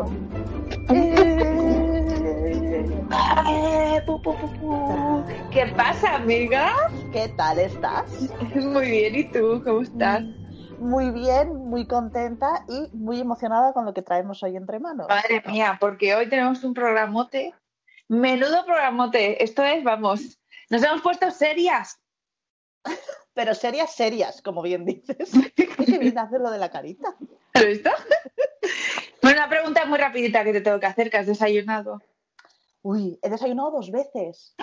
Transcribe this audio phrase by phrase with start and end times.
[0.00, 0.10] otro.
[3.48, 5.24] Eh, pu, pu, pu, pu.
[5.50, 6.72] ¿Qué pasa, amiga?
[7.12, 8.30] ¿Qué tal estás?
[8.54, 9.62] Muy bien, ¿y tú?
[9.64, 10.22] ¿Cómo estás?
[10.78, 15.08] Muy bien, muy contenta y muy emocionada con lo que traemos hoy entre manos.
[15.08, 17.54] Madre mía, porque hoy tenemos un programote.
[18.08, 19.42] Menudo programote.
[19.42, 21.98] Esto es, vamos, nos hemos puesto serias.
[23.32, 25.30] Pero serias, serias, como bien dices.
[25.56, 27.16] Qué bien hacer lo de la carita.
[27.54, 27.90] ¿Has visto?
[29.26, 32.00] Bueno, una pregunta muy rapidita que te tengo que hacer, que has desayunado.
[32.82, 34.54] Uy, he desayunado dos veces.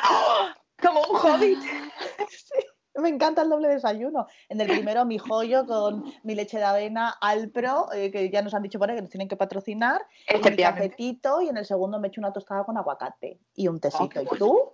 [0.82, 1.60] Como un hobbit.
[2.30, 4.28] Sí, me encanta el doble desayuno.
[4.48, 8.54] En el primero mi joyo con mi leche de avena Alpro, eh, que ya nos
[8.54, 10.90] han dicho por ahí que nos tienen que patrocinar, y mi Efectivamente.
[10.90, 14.22] cafetito y en el segundo me echo una tostada con aguacate y un tecito.
[14.22, 14.74] ¿Y tú?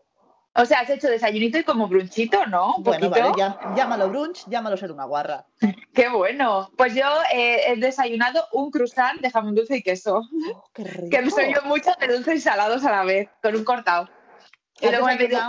[0.56, 2.76] O sea, has hecho desayunito y como brunchito, ¿no?
[2.78, 3.28] Un Bueno, poquito.
[3.30, 5.46] vale, ya, llámalo brunch, llámalo ser una guarra.
[5.94, 6.70] Qué bueno.
[6.78, 10.22] Pues yo eh, he desayunado un croissant de jamón dulce y queso.
[10.54, 11.10] Oh, qué rico.
[11.12, 14.10] Que soy yo mucho de dulces y salados a la vez, con un cortado.
[14.82, 15.40] Y ¿Has luego me pedido-?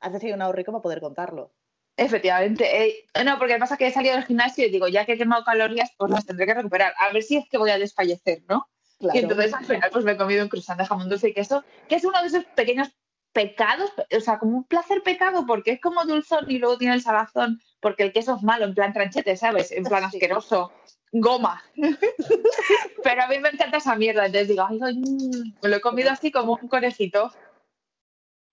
[0.00, 1.52] Has desayunado rico para poder contarlo.
[1.96, 2.86] Efectivamente.
[2.86, 5.44] eh, no, porque pasa que he salido del gimnasio y digo, ya que he quemado
[5.44, 6.92] calorías, pues las tendré que recuperar.
[6.98, 8.68] A ver si es que voy a desfallecer, ¿no?
[8.98, 9.16] Claro.
[9.18, 11.64] Y entonces al final pues me he comido un croissant de jamón dulce y queso,
[11.88, 12.90] que es uno de esos pequeños
[13.34, 17.02] pecados, o sea, como un placer pecado, porque es como dulzón y luego tiene el
[17.02, 19.70] salazón, porque el queso es malo, en plan tranchete, ¿sabes?
[19.72, 20.16] En plan Sí.
[20.16, 20.72] asqueroso,
[21.12, 21.62] goma.
[23.04, 25.80] Pero a mí me encanta esa mierda, entonces digo, ay, ay, mm, me lo he
[25.80, 27.30] comido así como un conejito,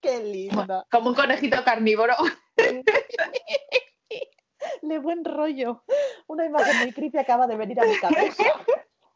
[0.02, 0.86] Qué linda.
[0.92, 2.16] como un conejito carnívoro.
[4.82, 5.84] Le buen rollo.
[6.28, 8.44] Una imagen muy creepy acaba de venir a mi cabeza.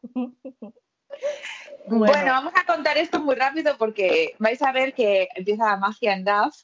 [1.86, 2.32] Bueno.
[2.32, 6.24] vamos a contar esto muy rápido porque vais a ver que empieza la magia en
[6.24, 6.54] DAF.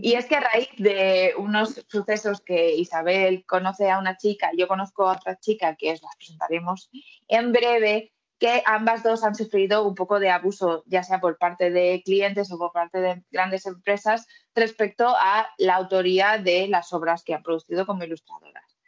[0.00, 4.68] Y es que a raíz de unos sucesos que Isabel conoce a una chica, yo
[4.68, 6.90] conozco a otra chica que os las presentaremos
[7.26, 11.70] en breve, que ambas dos han sufrido un poco de abuso, ya sea por parte
[11.70, 17.24] de clientes o por parte de grandes empresas, respecto a la autoría de las obras
[17.24, 18.78] que han producido como ilustradoras.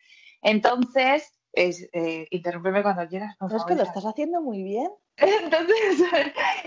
[0.42, 3.36] Entonces, es, eh, interrúmpeme cuando quieras.
[3.36, 4.90] por es favor, que lo estás haciendo muy bien.
[5.16, 6.02] Entonces,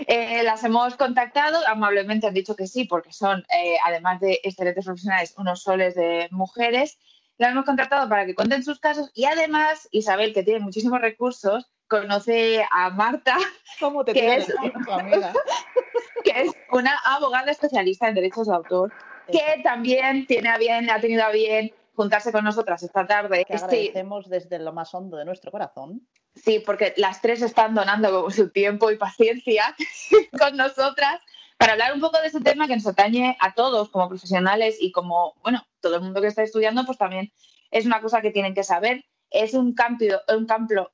[0.06, 4.84] eh, las hemos contactado, amablemente han dicho que sí, porque son, eh, además de excelentes
[4.84, 6.98] profesionales, unos soles de mujeres.
[7.36, 11.68] Las hemos contactado para que cuenten sus casos y además Isabel, que tiene muchísimos recursos,
[11.88, 13.36] conoce a Marta,
[13.80, 14.46] ¿Cómo te ¿Qué tiene es?
[16.24, 18.92] que es una abogada especialista en derechos de autor,
[19.30, 23.44] que también tiene a bien, ha tenido a bien juntarse con nosotras esta tarde.
[23.44, 26.06] Que Sí, agradecemos desde lo más hondo de nuestro corazón.
[26.34, 29.74] Sí, porque las tres están donando su tiempo y paciencia
[30.38, 31.20] con nosotras
[31.58, 34.90] para hablar un poco de ese tema que nos atañe a todos como profesionales y
[34.92, 37.32] como, bueno, todo el mundo que está estudiando, pues también
[37.70, 39.04] es una cosa que tienen que saber.
[39.30, 40.90] Es un campo, un campo,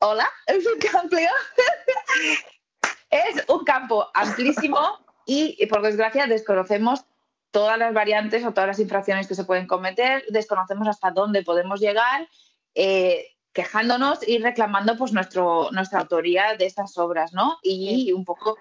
[0.00, 1.16] hola, es un campo,
[3.10, 4.78] es un campo amplísimo
[5.26, 7.04] y, por desgracia, desconocemos
[7.50, 11.80] todas las variantes o todas las infracciones que se pueden cometer, desconocemos hasta dónde podemos
[11.80, 12.28] llegar.
[12.74, 17.58] eh, quejándonos y reclamando pues nuestro, nuestra autoría de estas obras, ¿no?
[17.62, 18.56] Y un poco...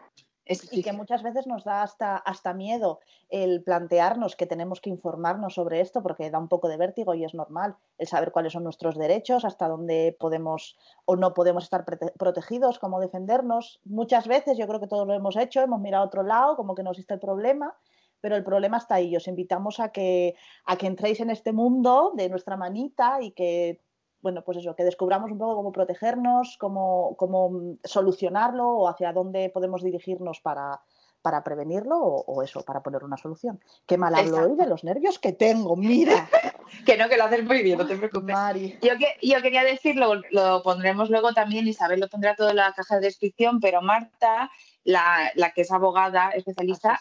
[0.71, 5.53] Y que muchas veces nos da hasta, hasta miedo el plantearnos que tenemos que informarnos
[5.53, 8.63] sobre esto porque da un poco de vértigo y es normal el saber cuáles son
[8.63, 10.75] nuestros derechos, hasta dónde podemos
[11.05, 13.79] o no podemos estar prote- protegidos, cómo defendernos.
[13.85, 16.73] Muchas veces yo creo que todos lo hemos hecho, hemos mirado a otro lado, como
[16.73, 17.77] que no existe el problema,
[18.21, 19.15] pero el problema está ahí.
[19.15, 20.35] Os invitamos a que,
[20.65, 23.81] a que entréis en este mundo de nuestra manita y que
[24.21, 29.49] bueno, pues eso, que descubramos un poco cómo protegernos, cómo, cómo solucionarlo o hacia dónde
[29.49, 30.81] podemos dirigirnos para,
[31.21, 33.61] para prevenirlo o, o eso, para poner una solución.
[33.85, 34.51] Qué mal hablo Exacto.
[34.51, 36.27] hoy de los nervios que tengo, mira,
[36.85, 38.33] Que no, que lo haces muy bien, no te preocupes.
[38.33, 38.77] Mari.
[38.81, 42.73] Yo, que, yo quería decirlo, lo pondremos luego también, Isabel lo pondrá todo en la
[42.73, 44.51] caja de descripción, pero Marta,
[44.83, 46.99] la, la que es abogada especialista.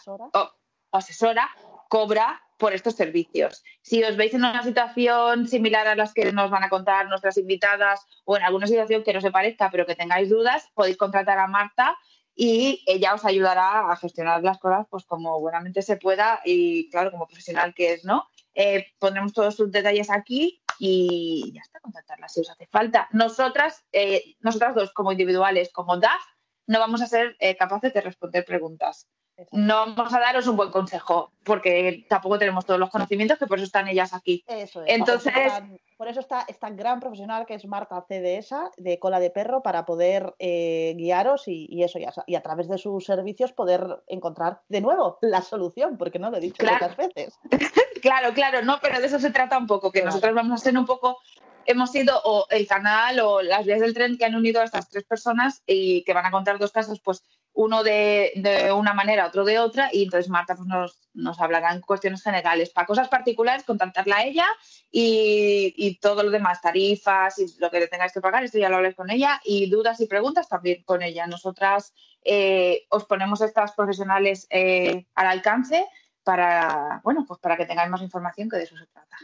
[0.91, 1.49] O asesora,
[1.89, 3.63] cobra por estos servicios.
[3.81, 7.37] Si os veis en una situación similar a las que nos van a contar nuestras
[7.37, 11.39] invitadas o en alguna situación que no se parezca pero que tengáis dudas, podéis contratar
[11.39, 11.97] a Marta
[12.35, 17.11] y ella os ayudará a gestionar las cosas pues como buenamente se pueda y claro,
[17.11, 18.27] como profesional que es, ¿no?
[18.53, 23.07] Eh, pondremos todos sus detalles aquí y ya está, contactarla si os hace falta.
[23.11, 26.21] Nosotras, eh, nosotras dos como individuales, como DAF,
[26.67, 29.07] no vamos a ser eh, capaces de responder preguntas
[29.51, 33.57] no vamos a daros un buen consejo, porque tampoco tenemos todos los conocimientos, que por
[33.57, 34.43] eso están ellas aquí.
[34.47, 34.93] Eso es.
[34.95, 38.99] Entonces- Por eso, está, por eso está esta gran profesional que es Marta CDS de
[38.99, 42.67] cola de perro para poder eh, guiaros y, y eso, y a, y a través
[42.69, 46.77] de sus servicios poder encontrar de nuevo la solución, porque no lo he dicho Claro.
[46.89, 47.39] muchas veces.
[48.01, 50.11] Claro, claro, no, pero de eso se trata un poco, que Claro.
[50.15, 51.17] nosotros vamos a ser un poco
[51.65, 54.89] hemos sido o el canal o las vías del tren que han unido a estas
[54.89, 57.23] tres personas y que van a contar dos casos, pues
[57.59, 61.81] uno de, una manera, otro de otra, y entonces Marta pues, nos, nos hablará en
[61.81, 62.69] cuestiones generales.
[62.69, 64.47] Para cosas particulares, contactarla a ella
[64.89, 68.69] y, y, todo lo demás, tarifas y lo que le tengáis que pagar, esto ya
[68.69, 71.27] lo habléis con ella, y dudas y preguntas también con ella.
[71.27, 75.85] Nosotras eh, os ponemos estas profesionales eh, al alcance
[76.23, 79.17] para, bueno, pues para que tengáis más información que de eso se trata.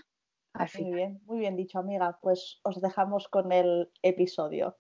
[0.81, 2.19] Muy bien, muy bien dicho, amiga.
[2.21, 4.75] Pues os dejamos con el episodio.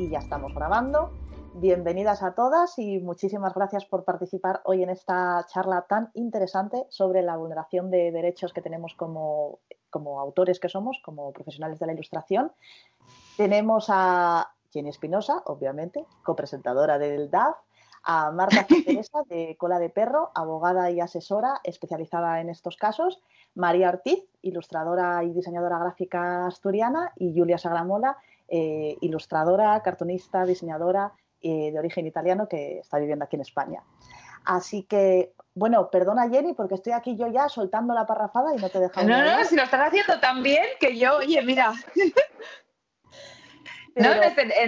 [0.00, 1.12] Y ya estamos grabando.
[1.54, 7.22] Bienvenidas a todas y muchísimas gracias por participar hoy en esta charla tan interesante sobre
[7.22, 9.58] la vulneración de derechos que tenemos como,
[9.90, 12.50] como autores que somos, como profesionales de la ilustración.
[13.36, 17.56] Tenemos a Jenny Espinosa, obviamente, copresentadora del DAF,
[18.02, 23.20] a Marta Teresa de Cola de Perro, abogada y asesora especializada en estos casos,
[23.54, 28.16] María Ortiz, ilustradora y diseñadora gráfica asturiana, y Julia Sagramola,
[28.48, 31.12] eh, ilustradora, cartonista, diseñadora
[31.42, 33.82] eh, de origen italiano que está viviendo aquí en España.
[34.44, 38.68] Así que, bueno, perdona Jenny, porque estoy aquí yo ya soltando la parrafada y no
[38.70, 39.02] te dejo.
[39.02, 41.72] No, no, si lo estás haciendo tan bien que yo, oye, mira.
[43.96, 44.10] No,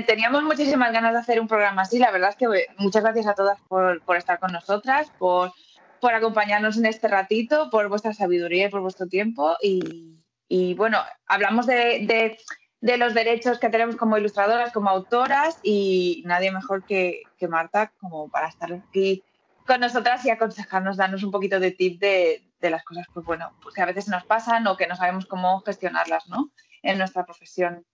[0.06, 1.98] teníamos muchísimas ganas de hacer un programa así.
[1.98, 5.52] La verdad es que muchas gracias a todas por, estar con nosotras, por,
[6.00, 9.56] por, acompañarnos en este ratito, por vuestra sabiduría y por vuestro tiempo.
[9.60, 12.36] Y, bueno, hablamos de,
[12.80, 18.48] los derechos que tenemos como ilustradoras, como autoras, y nadie mejor que, Marta como para
[18.48, 19.22] estar aquí
[19.66, 23.74] con nosotras y aconsejarnos, darnos un poquito de tip de, las cosas pues bueno, pues
[23.74, 26.50] que a veces nos pasan o que no sabemos cómo gestionarlas, ¿no?
[26.82, 27.84] En nuestra profesión.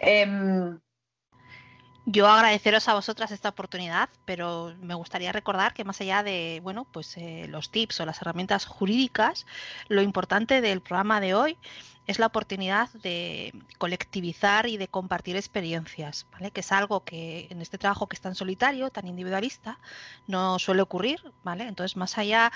[0.00, 0.78] Em,
[2.06, 6.86] yo agradeceros a vosotras esta oportunidad, pero me gustaría recordar que más allá de bueno,
[6.90, 9.46] pues eh, los tips o las herramientas jurídicas,
[9.88, 11.58] lo importante del programa de hoy
[12.08, 16.50] es la oportunidad de colectivizar y de compartir experiencias, ¿vale?
[16.50, 19.78] Que es algo que en este trabajo que es tan solitario, tan individualista,
[20.26, 21.64] no suele ocurrir, ¿vale?
[21.68, 22.50] Entonces, más allá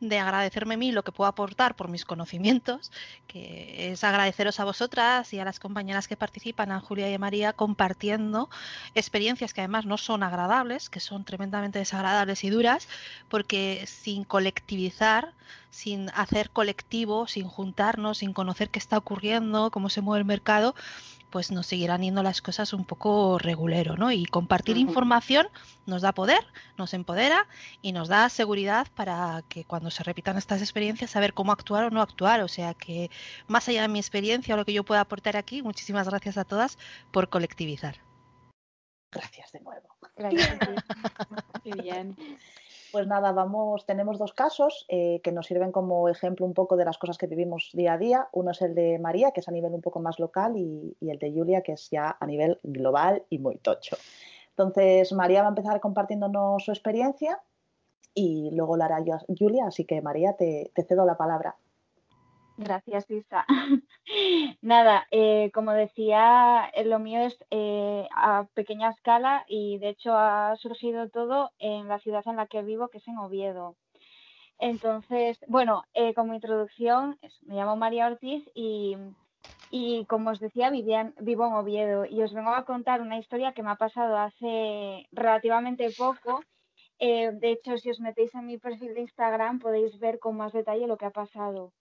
[0.00, 2.92] de agradecerme a mí lo que puedo aportar por mis conocimientos,
[3.26, 7.18] que es agradeceros a vosotras y a las compañeras que participan, a Julia y a
[7.18, 8.50] María, compartiendo
[8.94, 12.86] experiencias que además no son agradables, que son tremendamente desagradables y duras,
[13.30, 15.32] porque sin colectivizar
[15.70, 20.74] sin hacer colectivo, sin juntarnos, sin conocer qué está ocurriendo, cómo se mueve el mercado,
[21.30, 24.10] pues nos seguirán yendo las cosas un poco regulero, ¿no?
[24.10, 25.46] Y compartir información
[25.86, 26.44] nos da poder,
[26.76, 27.46] nos empodera
[27.82, 31.90] y nos da seguridad para que cuando se repitan estas experiencias saber cómo actuar o
[31.90, 32.40] no actuar.
[32.40, 33.10] O sea que
[33.46, 36.44] más allá de mi experiencia o lo que yo pueda aportar aquí, muchísimas gracias a
[36.44, 36.78] todas
[37.12, 37.96] por colectivizar.
[39.10, 39.88] Gracias de nuevo.
[40.16, 40.58] Gracias.
[41.64, 42.16] Muy bien.
[42.90, 46.86] Pues nada, vamos, tenemos dos casos eh, que nos sirven como ejemplo un poco de
[46.86, 48.28] las cosas que vivimos día a día.
[48.32, 51.18] Uno es el de María, que es a nivel un poco más local, y, el
[51.18, 53.96] de Julia, que es ya a nivel global y muy tocho.
[54.50, 57.40] Entonces, María va a empezar compartiéndonos su experiencia
[58.14, 59.04] y luego la hará
[59.38, 61.56] Julia, así que María, te cedo la palabra.
[62.58, 63.46] Gracias, Isa.
[64.62, 70.12] Nada, eh, como decía, eh, lo mío es eh, a pequeña escala y de hecho
[70.16, 73.76] ha surgido todo en la ciudad en la que vivo, que es en Oviedo.
[74.58, 75.84] Entonces, bueno,
[76.16, 78.96] como introducción, me llamo María Ortiz y,
[80.08, 83.70] como os decía, vivo en Oviedo y os vengo a contar una historia que me
[83.70, 86.42] ha pasado hace relativamente poco.
[86.98, 90.88] de hecho, si os metéis en mi perfil de Instagram podéis ver con más detalle
[90.88, 91.72] lo que ha pasado.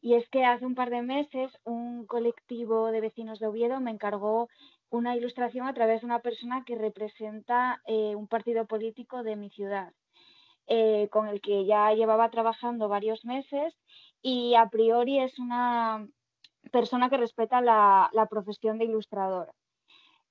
[0.00, 3.90] Y es que hace un par de meses un colectivo de vecinos de Oviedo me
[3.90, 4.48] encargó
[4.90, 9.50] una ilustración a través de una persona que representa eh, un partido político de mi
[9.50, 9.92] ciudad,
[10.66, 13.74] eh, con el que ya llevaba trabajando varios meses
[14.22, 16.06] y a priori es una
[16.72, 19.52] persona que respeta la, profesión de ilustrador.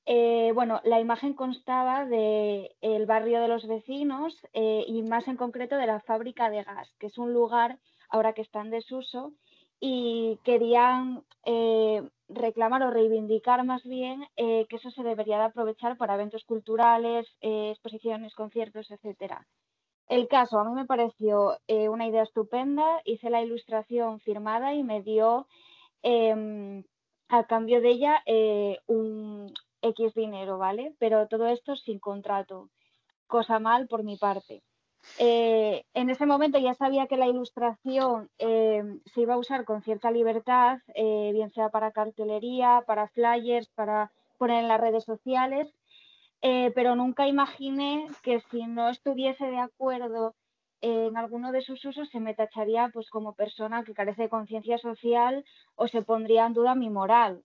[0.08, 5.78] Eh, bueno, la imagen constaba del el barrio de los vecinos y más en concreto
[5.78, 7.80] de la fábrica de gas, que es un lugar
[8.10, 9.34] ahora que está en desuso
[9.88, 15.96] y querían eh, reclamar o reivindicar más bien eh, que eso se debería de aprovechar
[15.96, 19.46] para eventos culturales, eh, exposiciones, conciertos, etcétera.
[20.08, 25.04] El caso a mí me pareció una idea estupenda, hice la ilustración firmada y me
[25.04, 25.48] dio
[26.02, 26.84] em,
[27.30, 28.24] a cambio de ella
[28.88, 29.52] un
[29.82, 30.96] X dinero, ¿vale?
[31.00, 32.70] Pero todo esto sin contrato,
[33.28, 34.62] cosa mal por mi parte.
[35.18, 38.84] Eh, en ese momento ya sabía que la ilustración eh,
[39.14, 44.12] se iba a usar con cierta libertad, eh, bien sea para cartelería, para flyers, para
[44.38, 45.74] poner en las redes sociales.
[46.76, 50.36] pero nunca imaginé que si no estuviese de acuerdo
[50.82, 54.78] en alguno de sus usos se me tacharía pues como persona que carece de conciencia
[54.78, 55.44] social
[55.76, 57.44] o se pondría en duda mi moral.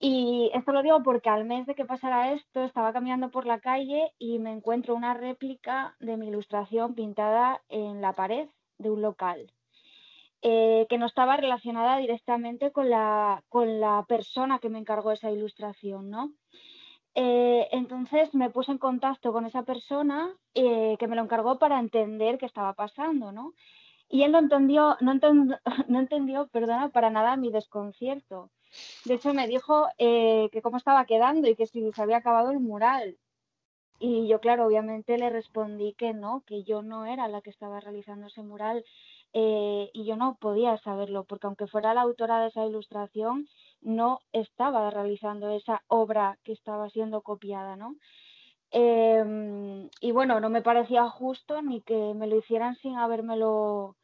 [0.00, 3.58] Y esto lo digo porque al mes de que pasara esto estaba caminando por la
[3.60, 9.02] calle y me encuentro una réplica de mi ilustración pintada en la pared de un
[9.02, 9.52] local.
[10.40, 15.32] Eh, que no estaba relacionada directamente con la, con la persona que me encargó esa
[15.32, 16.32] ilustración, ¿no?
[17.16, 21.80] Eh, entonces me puse en contacto con esa persona eh, que me lo encargó para
[21.80, 23.54] entender qué estaba pasando, ¿no?
[24.08, 25.14] Y él no entendió, no,
[25.88, 28.52] no entendió, perdona, para nada mi desconcierto.
[29.04, 32.60] De hecho, me dijo que cómo estaba quedando y que si se había acabado el
[32.60, 33.18] mural.
[34.00, 37.80] Y yo, claro, obviamente le respondí que no, que yo no era la que estaba
[37.80, 38.84] realizando ese mural
[39.32, 43.48] eh, y yo no podía saberlo, porque aunque fuera la autora de esa ilustración,
[43.80, 47.96] no estaba realizando esa obra que estaba siendo copiada, ¿no?
[48.70, 53.96] Em, y bueno, no me parecía justo ni que me lo hicieran sin habérmelo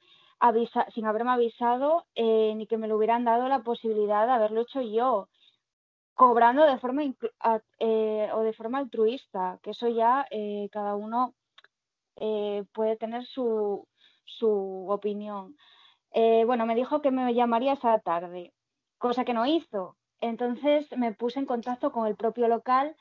[0.94, 4.80] sin haberme avisado, eh, ni que me lo hubieran dado la posibilidad de haberlo hecho
[4.82, 5.28] yo,
[6.14, 7.02] cobrando de forma
[7.78, 10.26] eh, o de forma altruista, que eso ya
[10.70, 11.34] cada uno
[12.72, 13.88] puede tener su,
[14.24, 15.56] su opinión.
[16.12, 18.54] Eh, bueno, me dijo que me llamaría esa tarde,
[18.98, 19.96] cosa que no hizo.
[20.20, 22.96] Entonces me puse en contacto con el propio local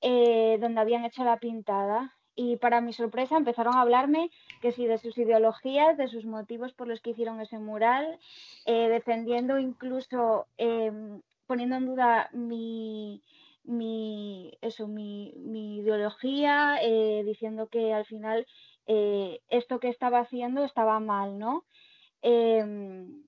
[0.00, 4.86] eh, donde habían hecho la pintada y para mi sorpresa empezaron a hablarme que sí
[4.86, 8.18] de sus ideologías, de sus motivos por los que hicieron ese mural,
[8.66, 13.22] eh, defendiendo incluso, em, poniendo en duda mi,
[13.64, 16.78] mi, eso, mi, mi ideología,
[17.24, 18.46] diciendo que al final
[18.86, 21.64] eh, esto que estaba haciendo estaba mal, ¿no?
[22.22, 23.24] Em,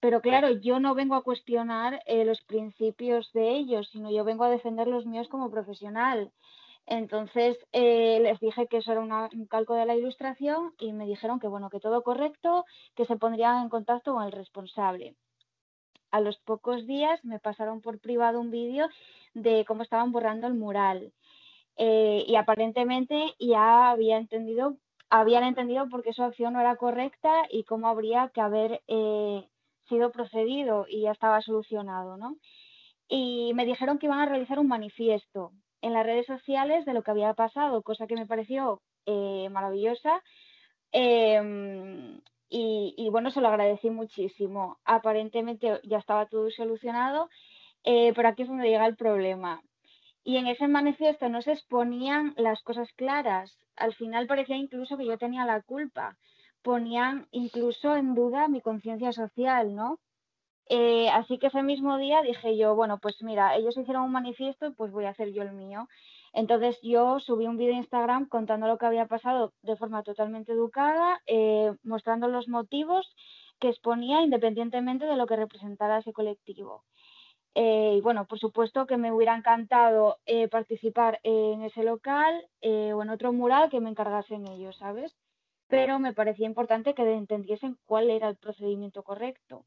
[0.00, 4.44] pero claro, yo no vengo a cuestionar eh, los principios de ellos, sino yo vengo
[4.44, 6.32] a defender los míos como profesional.
[6.86, 11.40] Entonces eh, les dije que eso era un calco de la ilustración y me dijeron
[11.40, 12.64] que bueno, que todo correcto,
[12.94, 15.16] que se pondrían en contacto con el responsable.
[16.10, 18.88] A los pocos días me pasaron por privado un vídeo
[19.32, 21.12] de cómo estaban borrando el mural.
[21.76, 24.76] Eh, y aparentemente ya había entendido,
[25.10, 29.48] habían entendido por qué su acción no era correcta y cómo habría que haber eh,
[29.88, 32.36] sido procedido y ya estaba solucionado, ¿no?
[33.08, 35.52] Y me dijeron que iban a realizar un manifiesto
[35.84, 40.22] en las redes sociales de lo que había pasado, cosa que me pareció eh, maravillosa.
[40.92, 44.78] Em, y, y, bueno, se lo agradecí muchísimo.
[44.84, 47.28] Aparentemente ya estaba todo solucionado,
[47.82, 49.60] pero aquí es donde llega el problema.
[50.24, 53.58] Y en ese manifiesto no se exponían las cosas claras.
[53.76, 56.16] Al final parecía incluso que yo tenía la culpa.
[56.62, 60.00] Ponían incluso en duda mi conciencia social, ¿no?
[60.68, 64.72] Eh, así que ese mismo día dije yo, bueno, pues mira, ellos hicieron un manifiesto,
[64.74, 65.88] pues voy a hacer yo el mío.
[66.32, 70.52] Entonces yo subí un vídeo a Instagram contando lo que había pasado de forma totalmente
[70.52, 73.14] educada, eh, mostrando los motivos
[73.60, 76.84] que exponía independientemente de lo que representara ese colectivo.
[77.54, 80.18] Eh, y bueno, por supuesto que me hubiera encantado
[80.50, 85.16] participar en ese local o en otro mural que me encargasen ellos, ¿sabes?
[85.68, 89.64] Pero me parecía importante que entendiesen cuál era el procedimiento correcto.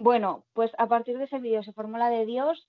[0.00, 2.68] Bueno, pues a partir de ese vídeo se formó la de Dios,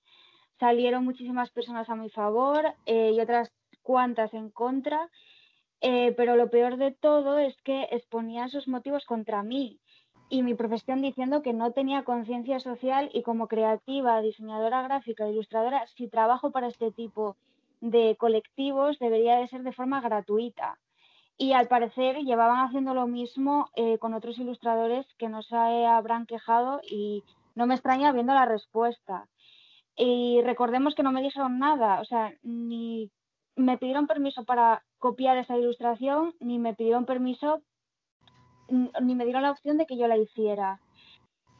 [0.60, 3.52] salieron muchísimas personas a mi favor y otras
[3.84, 5.10] cuantas en contra,
[5.80, 9.80] pero lo peor de todo es que exponían sus motivos contra mí
[10.30, 15.86] y mi profesión diciendo que no tenía conciencia social y como creativa, diseñadora gráfica, ilustradora,
[15.88, 17.36] si trabajo para este tipo
[17.82, 20.78] de colectivos debería de ser de forma gratuita.
[21.40, 26.28] Y al parecer llevaban haciendo lo mismo eh, con otros ilustradores que no se habrán
[26.28, 27.24] quejado y
[27.56, 29.28] no me extraña viendo la respuesta.
[29.96, 33.10] Y recordemos que no me dijeron nada, o sea, ni
[33.56, 37.64] me pidieron permiso para copiar esa ilustración, ni me pidieron permiso
[38.70, 40.80] ni me dieron la opción de que yo la hiciera.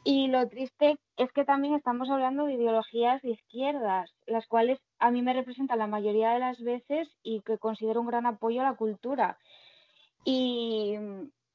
[0.02, 5.10] Y lo triste es que también estamos hablando de ideologías de izquierdas, las cuales a
[5.10, 8.64] mí me representan la mayoría de las veces y que considero un gran apoyo a
[8.64, 9.38] la cultura.
[10.24, 10.94] Y,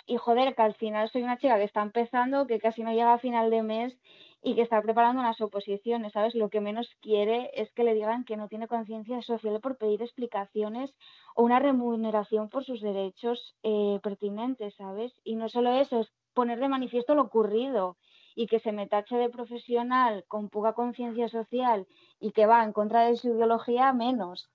[0.07, 3.13] y joder, que al final soy una chica que está empezando, que casi no llega
[3.13, 3.97] a final de mes
[4.45, 6.35] y que está preparando unas oposiciones, ¿sabes?
[6.35, 10.03] Lo que menos quiere es que le digan que no tiene conciencia social por pedir
[10.03, 10.93] explicaciones
[11.35, 15.19] o una remuneración por sus derechos eh, pertinentes, ¿sabes?
[15.23, 17.97] Y no solo eso, es poner de manifiesto lo ocurrido
[18.35, 21.87] y que se me tache de profesional con poca conciencia social
[22.19, 24.51] y que va en contra de su ideología, menos.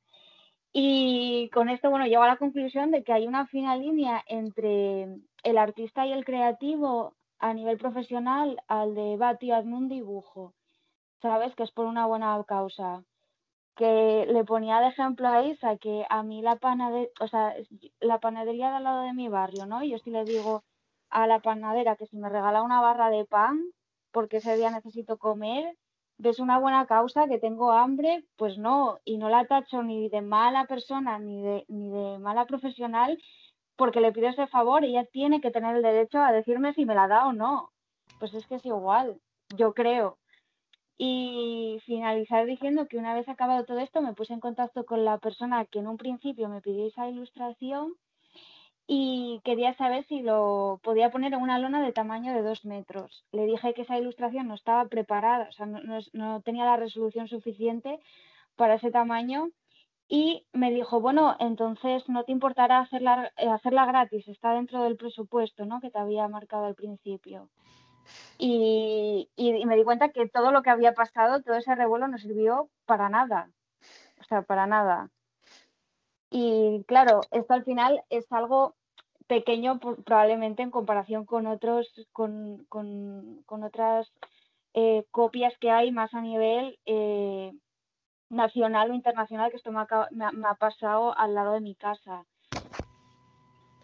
[0.72, 5.04] Y con esto, bueno, llego a la conclusión de que hay una fina línea entre
[5.42, 10.54] el artista y el creativo a nivel profesional al de Bati hazme un dibujo,
[11.22, 11.54] ¿sabes?
[11.56, 13.04] Que es por una buena causa.
[13.76, 17.54] que le ponía de ejemplo a Isa que a mí la panadería, o sea,
[18.00, 19.82] la panadería de lado de mi barrio, ¿no?
[19.84, 20.64] Yo sí le digo
[21.10, 23.60] a la panadera que si me regala una barra de pan,
[24.12, 25.76] porque ese día necesito comer,
[26.20, 30.20] ves una buena causa, que tengo hambre, pues no, y no la tacho ni de
[30.20, 33.18] mala persona ni de, ni de mala profesional,
[33.76, 36.94] porque le pido ese favor, ella tiene que tener el derecho a decirme si me
[36.94, 37.70] la da o no.
[38.18, 39.18] Pues es que es igual,
[39.56, 40.18] yo creo.
[40.98, 45.16] Y finalizar diciendo que una vez acabado todo esto me puse en contacto con la
[45.16, 47.94] persona que en un principio me pidió esa ilustración
[48.92, 53.24] y quería saber si lo podía poner en una lona de tamaño de dos metros.
[53.30, 57.28] Le dije que esa ilustración no estaba preparada, o sea, no, no tenía la resolución
[57.28, 58.00] suficiente
[58.56, 59.50] para ese tamaño
[60.08, 64.96] y me dijo, bueno, entonces no te importará hacerla, eh, hacerla gratis, está dentro del
[64.96, 65.80] presupuesto, ¿no?
[65.80, 67.48] Que te había marcado al principio.
[68.38, 72.18] Y, y, me di cuenta que todo lo que había pasado, todo ese revuelo no
[72.18, 73.52] sirvió para nada.
[74.20, 75.10] O sea, para nada.
[76.28, 78.74] Y claro, esto al final es algo
[79.30, 84.10] pequeño probablemente en comparación con otros, con, con, con otras
[84.74, 87.52] eh, copias que hay más a nivel eh,
[88.28, 92.24] nacional o internacional, que esto me ha, me ha, pasado al lado de mi casa.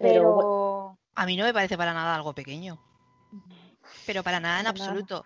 [0.00, 0.98] Pero...
[1.14, 2.80] A mí no me parece para nada algo pequeño.
[4.04, 5.24] Pero para nada en absoluto.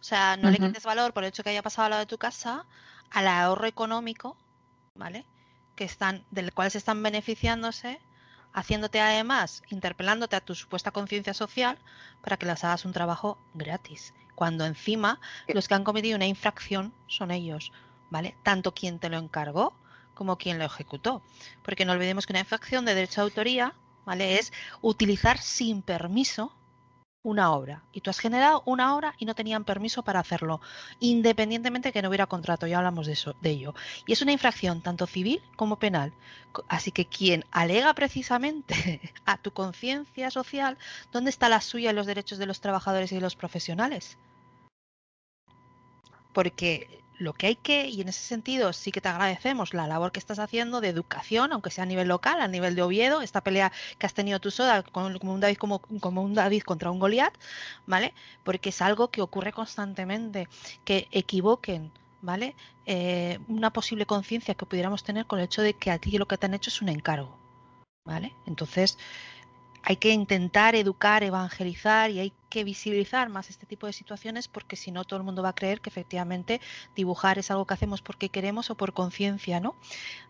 [0.00, 2.06] O sea, no le quites valor por el hecho que haya pasado al lado de
[2.06, 2.66] tu casa
[3.12, 4.36] al ahorro económico,
[4.96, 5.24] ¿vale?
[5.76, 8.00] Que están, del cual se están beneficiándose,
[8.52, 11.78] haciéndote además, interpelándote a tu supuesta conciencia social
[12.20, 14.14] para que les hagas un trabajo gratis.
[14.34, 17.72] Cuando encima los que han cometido una infracción son ellos.
[18.10, 18.36] ¿vale?
[18.42, 19.72] Tanto quien te lo encargó
[20.14, 21.22] como quien lo ejecutó.
[21.62, 24.38] Porque no olvidemos que una infracción de derecho de autoría, ¿vale?
[24.38, 24.52] Es
[24.82, 26.52] utilizar sin permiso
[27.22, 27.82] una obra.
[27.92, 30.60] Y tú has generado una obra y no tenían permiso para hacerlo,
[31.00, 33.74] independientemente de que no hubiera contrato, ya hablamos de eso, de ello.
[34.06, 36.12] Y es una infracción tanto civil como penal.
[36.68, 40.78] Así que quien alega precisamente a tu conciencia social,
[41.12, 44.16] ¿dónde está la suya en los derechos de los trabajadores y de los profesionales?
[46.32, 50.10] Porque lo que hay que, y en ese sentido sí que te agradecemos la labor
[50.10, 53.42] que estás haciendo de educación, aunque sea a nivel local, a nivel de Oviedo, esta
[53.42, 56.90] pelea que has tenido tú sola con, como un David como, como un David contra
[56.90, 57.34] un Goliat,
[57.86, 58.14] ¿vale?
[58.42, 60.48] Porque es algo que ocurre constantemente,
[60.84, 62.56] que equivoquen, ¿vale?
[62.86, 66.26] Eh, una posible conciencia que pudiéramos tener con el hecho de que a ti lo
[66.26, 67.36] que te han hecho es un encargo,
[68.06, 68.34] ¿vale?
[68.46, 68.96] Entonces,
[69.82, 74.76] hay que intentar educar, evangelizar y hay que visibilizar más este tipo de situaciones porque
[74.76, 76.60] si no todo el mundo va a creer que efectivamente
[76.94, 79.76] dibujar es algo que hacemos porque queremos o por conciencia, ¿no?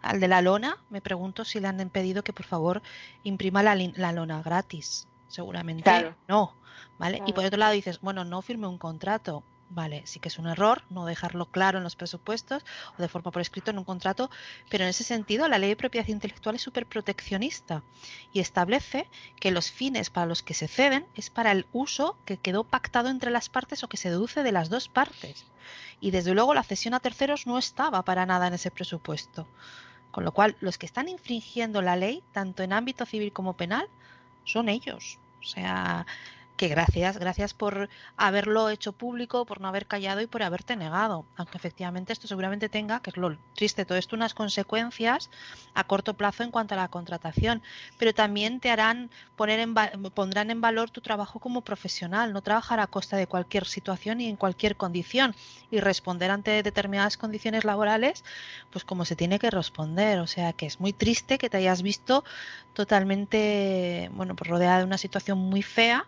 [0.02, 2.82] Al de la lona me pregunto si le han impedido que por favor
[3.24, 5.08] imprima la, lona gratis.
[5.28, 6.54] Seguramente no,
[6.98, 7.22] ¿vale?
[7.26, 9.44] Y por otro lado dices, bueno, no firme un contrato.
[9.72, 12.64] Vale, sí que es un error no dejarlo claro en los presupuestos
[12.98, 14.28] o de forma por escrito en un contrato,
[14.68, 17.84] pero en ese sentido la ley de propiedad intelectual es súper proteccionista
[18.32, 22.36] y establece que los fines para los que se ceden es para el uso que
[22.36, 25.44] quedó pactado entre las partes o que se deduce de las dos partes.
[26.00, 29.46] Y desde luego la cesión a terceros no estaba para nada en ese presupuesto.
[30.10, 33.88] Con lo cual, los que están infringiendo la ley, tanto en ámbito civil como penal,
[34.42, 35.20] son ellos.
[35.40, 36.06] O sea,
[36.60, 41.24] que gracias, gracias por haberlo hecho público, por no haber callado y por haberte negado.
[41.38, 45.30] Aunque efectivamente esto seguramente tenga, que es lo triste todo esto, unas consecuencias
[45.72, 47.62] a corto plazo en cuanto a la contratación,
[47.98, 49.72] pero también te harán poner en,
[50.12, 54.28] pondrán en valor tu trabajo como profesional, no trabajar a costa de cualquier situación y
[54.28, 55.34] en cualquier condición
[55.70, 58.22] y responder ante determinadas condiciones laborales,
[58.70, 60.18] pues como se tiene que responder.
[60.18, 62.22] O sea que es muy triste que te hayas visto
[62.74, 66.06] totalmente, bueno, pues rodeada de una situación muy fea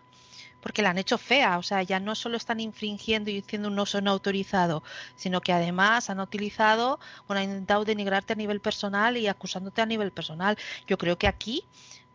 [0.63, 3.77] porque la han hecho fea, o sea, ya no solo están infringiendo y diciendo un
[3.77, 4.81] uso no autorizado,
[5.17, 9.85] sino que además han utilizado, bueno, han intentado denigrarte a nivel personal y acusándote a
[9.85, 10.57] nivel personal.
[10.87, 11.65] Yo creo que aquí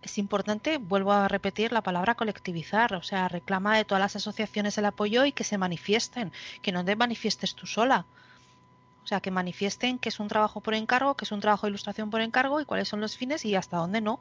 [0.01, 4.79] es importante, vuelvo a repetir la palabra colectivizar, o sea, reclama de todas las asociaciones
[4.79, 6.33] el apoyo y que se manifiesten,
[6.63, 8.07] que no te manifiestes tú sola.
[9.05, 11.71] O sea, que manifiesten que es un trabajo por encargo, que es un trabajo de
[11.71, 14.21] ilustración por encargo y cuáles son los fines y hasta dónde no.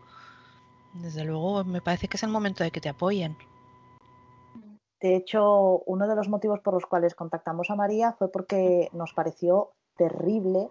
[0.93, 3.37] Desde luego, me parece que es el momento de que te apoyen.
[4.99, 9.13] De hecho, uno de los motivos por los cuales contactamos a María fue porque nos
[9.13, 10.69] pareció terrible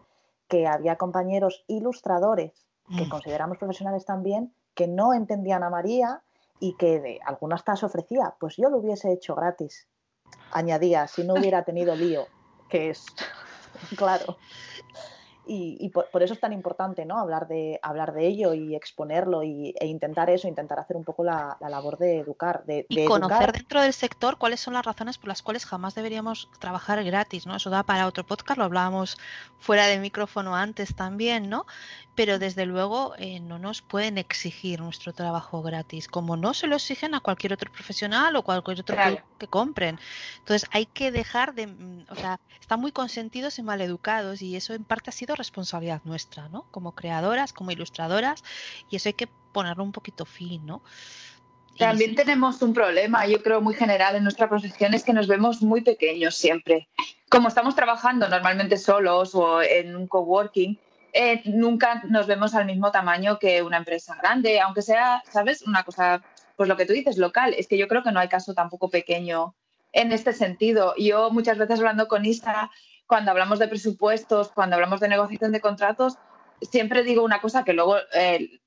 [0.48, 3.08] que había compañeros ilustradores que mm.
[3.08, 6.22] consideramos profesionales también que no entendían a María
[6.60, 9.88] y que de algunas tasas ofrecía, pues yo lo hubiese hecho gratis.
[10.52, 12.26] Añadía, si no hubiera tenido lío,
[12.68, 13.04] que es
[13.96, 14.36] claro.
[15.48, 17.18] Y, por, eso es tan importante ¿no?
[17.18, 21.22] hablar, de, hablar de ello y exponerlo y, e intentar eso, intentar hacer un poco
[21.22, 22.64] la, labor de educar.
[22.64, 26.48] De, y conocer dentro del sector cuáles son las razones por las cuales jamás deberíamos
[26.58, 27.56] trabajar gratis, ¿no?
[27.56, 29.18] Eso da para otro podcast, lo hablábamos
[29.60, 31.66] fuera de micrófono antes también, ¿no?
[32.14, 36.76] Pero desde luego eh, no nos pueden exigir nuestro trabajo gratis, como no se lo
[36.76, 38.96] exigen a cualquier otro profesional o cualquier otro
[39.38, 40.00] que, compren.
[40.38, 44.74] Entonces hay que dejar de, mm, o sea, están muy consentidos y maleducados y eso
[44.74, 46.66] en parte ha sido responsabilidad nuestra, ¿no?
[46.70, 48.42] Como creadoras, como ilustradoras,
[48.90, 50.82] y eso hay que ponerlo un poquito fin, ¿no?
[51.78, 55.60] También tenemos un problema, yo creo, muy general en nuestra profesión, es que nos vemos
[55.60, 56.88] muy pequeños siempre.
[57.28, 60.78] Como estamos trabajando normalmente solos o en un coworking,
[61.12, 65.62] eh, nunca nos vemos al mismo tamaño que una empresa grande, aunque sea, ¿sabes?
[65.62, 66.22] Una cosa,
[66.56, 67.54] pues lo que tú dices, local.
[67.56, 69.54] Es que yo creo que no hay caso tampoco pequeño
[69.92, 70.94] en este sentido.
[70.98, 72.70] Yo muchas veces hablando con Isa,
[73.06, 76.16] cuando hablamos de presupuestos, cuando hablamos de negociación de contratos,
[76.60, 78.60] siempre digo una cosa que luego eh,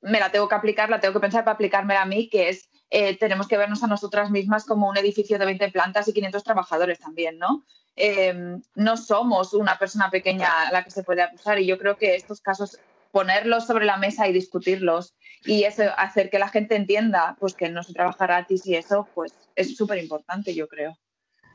[0.00, 2.68] me la tengo que aplicar, la tengo que pensar para aplicármela a mí, que es
[2.90, 6.44] eh, tenemos que vernos a nosotras mismas como un edificio de 20 plantas y 500
[6.44, 7.64] trabajadores también, ¿no?
[7.96, 11.96] Em, no somos una persona pequeña a la que se puede acusar y yo creo
[11.96, 12.78] que estos casos
[13.10, 17.70] ponerlos sobre la mesa y discutirlos y eso hacer que la gente entienda pues que
[17.70, 20.96] no se trabaja gratis y eso pues es súper importante yo creo.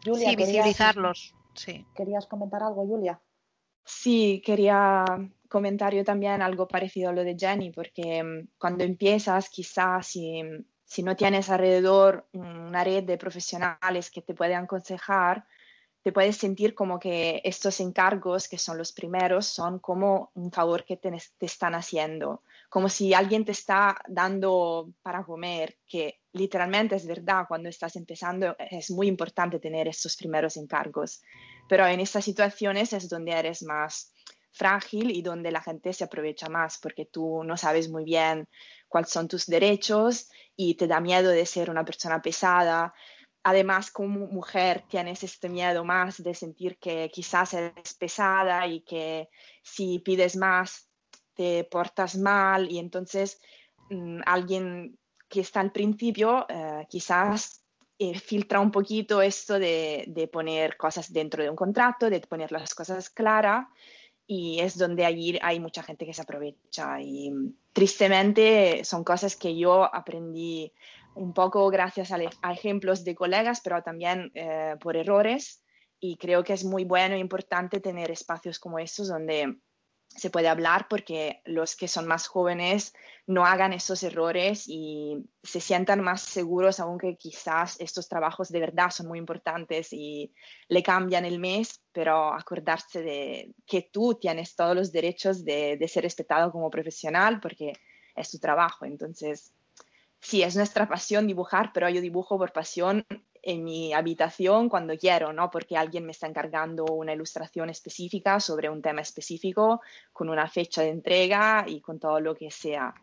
[0.03, 1.35] sí, visibilizarlos.
[1.53, 1.85] Sí.
[1.95, 3.19] ¿Querías comentar algo, Julia?
[3.83, 5.05] Sí, quería
[5.49, 10.41] comentar yo también algo parecido a lo de Jenny, porque mm, cuando empiezas, quizás si,
[10.85, 15.45] si no tienes alrededor una red de profesionales que te puedan aconsejar,
[16.03, 20.83] te puedes sentir como que estos encargos, que son los primeros, son como un favor
[20.83, 26.95] que te, te, están haciendo, como si alguien te está dando para comer, que literalmente
[26.95, 31.21] es verdad, cuando estás empezando es muy importante tener estos primeros encargos,
[31.67, 34.13] pero en estas situaciones es donde eres más
[34.53, 38.47] frágil y donde la gente se aprovecha más porque tú no sabes muy bien
[38.87, 42.93] cuáles son tus derechos y te da miedo de ser una persona pesada.
[43.43, 49.27] Además, como mujer tienes este miedo más de sentir que quizás eres pesada y que
[49.61, 50.87] si pides más
[51.41, 53.41] te portas mal y entonces
[53.89, 57.63] mm, alguien que está al principio eh, quizás
[57.97, 62.51] eh, filtra un poquito esto de, de, poner cosas dentro de un contrato, de poner
[62.51, 63.65] las cosas claras
[64.27, 69.35] y es donde allí hay mucha gente que se aprovecha y mm, tristemente son cosas
[69.35, 70.71] que yo aprendí
[71.15, 75.63] un poco gracias a, ejemplos de colegas, pero también eh, por errores
[75.99, 79.55] y creo que es muy bueno e importante tener espacios como estos donde
[80.15, 82.93] se puede hablar porque los que son más jóvenes
[83.27, 88.89] no hagan esos errores y se sientan más seguros, aunque quizás estos trabajos de verdad
[88.89, 90.33] son muy importantes y
[90.67, 96.03] le cambian el mes, pero acordarse de que tú tienes todos los derechos de, ser
[96.03, 97.73] respetado como profesional porque
[98.15, 98.85] es tu trabajo.
[98.85, 99.53] Entonces,
[100.19, 103.05] sí, es nuestra pasión dibujar, pero yo dibujo por pasión
[103.43, 105.49] en mi habitación cuando quiero, ¿no?
[105.49, 109.81] Porque alguien me está encargando una ilustración específica sobre un tema específico,
[110.13, 112.93] con una fecha de entrega y con todo lo que sea.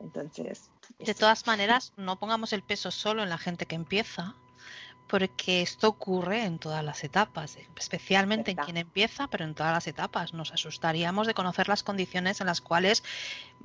[0.00, 0.70] Entonces.
[0.98, 4.34] De todas maneras, no pongamos el peso solo en la gente que empieza,
[5.12, 9.86] porque esto ocurre en todas las etapas, especialmente en quien empieza, pero en todas las
[9.86, 10.32] etapas.
[10.32, 13.04] Nos asustaríamos de conocer las condiciones en las cuales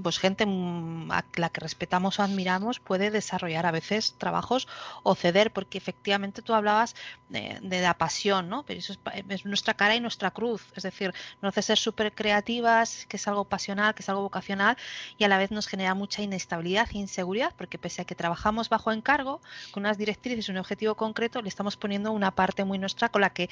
[0.04, 4.68] pues gente a la que respetamos o admiramos puede desarrollar a veces trabajos
[5.04, 6.96] o ceder, porque efectivamente tú hablabas
[7.30, 8.64] de, la pasión, ¿no?
[8.64, 8.94] Pero eso
[9.30, 13.28] es, nuestra cara y nuestra cruz, es decir, nos hace ser súper creativas, que es
[13.28, 14.78] algo pasional, que es algo vocacional
[15.18, 18.68] y a la vez nos genera mucha inestabilidad e inseguridad, porque pese a que trabajamos
[18.68, 19.40] bajo encargo,
[19.72, 23.22] con unas directrices y un objetivo concreto, le estamos poniendo una parte muy nuestra con
[23.22, 23.50] la que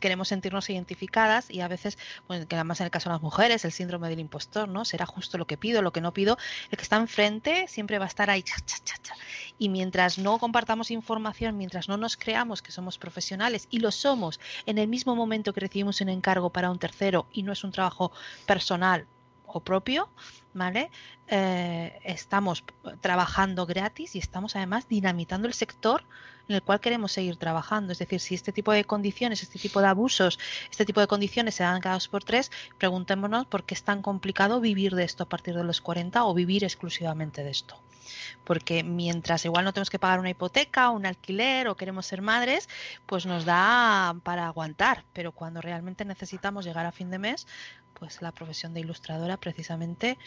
[0.00, 3.64] queremos sentirnos identificadas y a veces, bueno, que además en el caso de las mujeres,
[3.64, 4.84] el síndrome del impostor, ¿no?
[4.84, 6.38] Será justo lo que pido, lo que no pido,
[6.70, 8.44] el que está enfrente siempre va a estar ahí.
[9.58, 14.40] y mientras no compartamos información, mientras no nos creamos que somos profesionales y lo somos
[14.66, 17.72] en el mismo momento que recibimos un encargo para un tercero y no es un
[17.72, 18.12] trabajo
[18.46, 19.06] personal
[19.52, 20.08] o propio,
[20.54, 20.90] ¿vale?
[21.26, 22.64] Eh, estamos
[23.00, 26.04] trabajando gratis y estamos además dinamitando el sector
[26.50, 27.92] en el cual queremos seguir trabajando.
[27.92, 30.38] Es decir, si este tipo de condiciones, este tipo de abusos,
[30.70, 34.02] este tipo de condiciones se dan cada dos por tres, preguntémonos por qué es tan
[34.02, 37.80] complicado vivir de esto a partir de los 40 o vivir exclusivamente de esto.
[38.44, 42.68] Porque mientras igual no tenemos que pagar una hipoteca, un alquiler o queremos ser madres,
[43.06, 45.04] pues nos da para aguantar.
[45.12, 47.46] Pero cuando realmente necesitamos llegar a fin de mes,
[48.00, 50.18] pues la profesión de ilustradora precisamente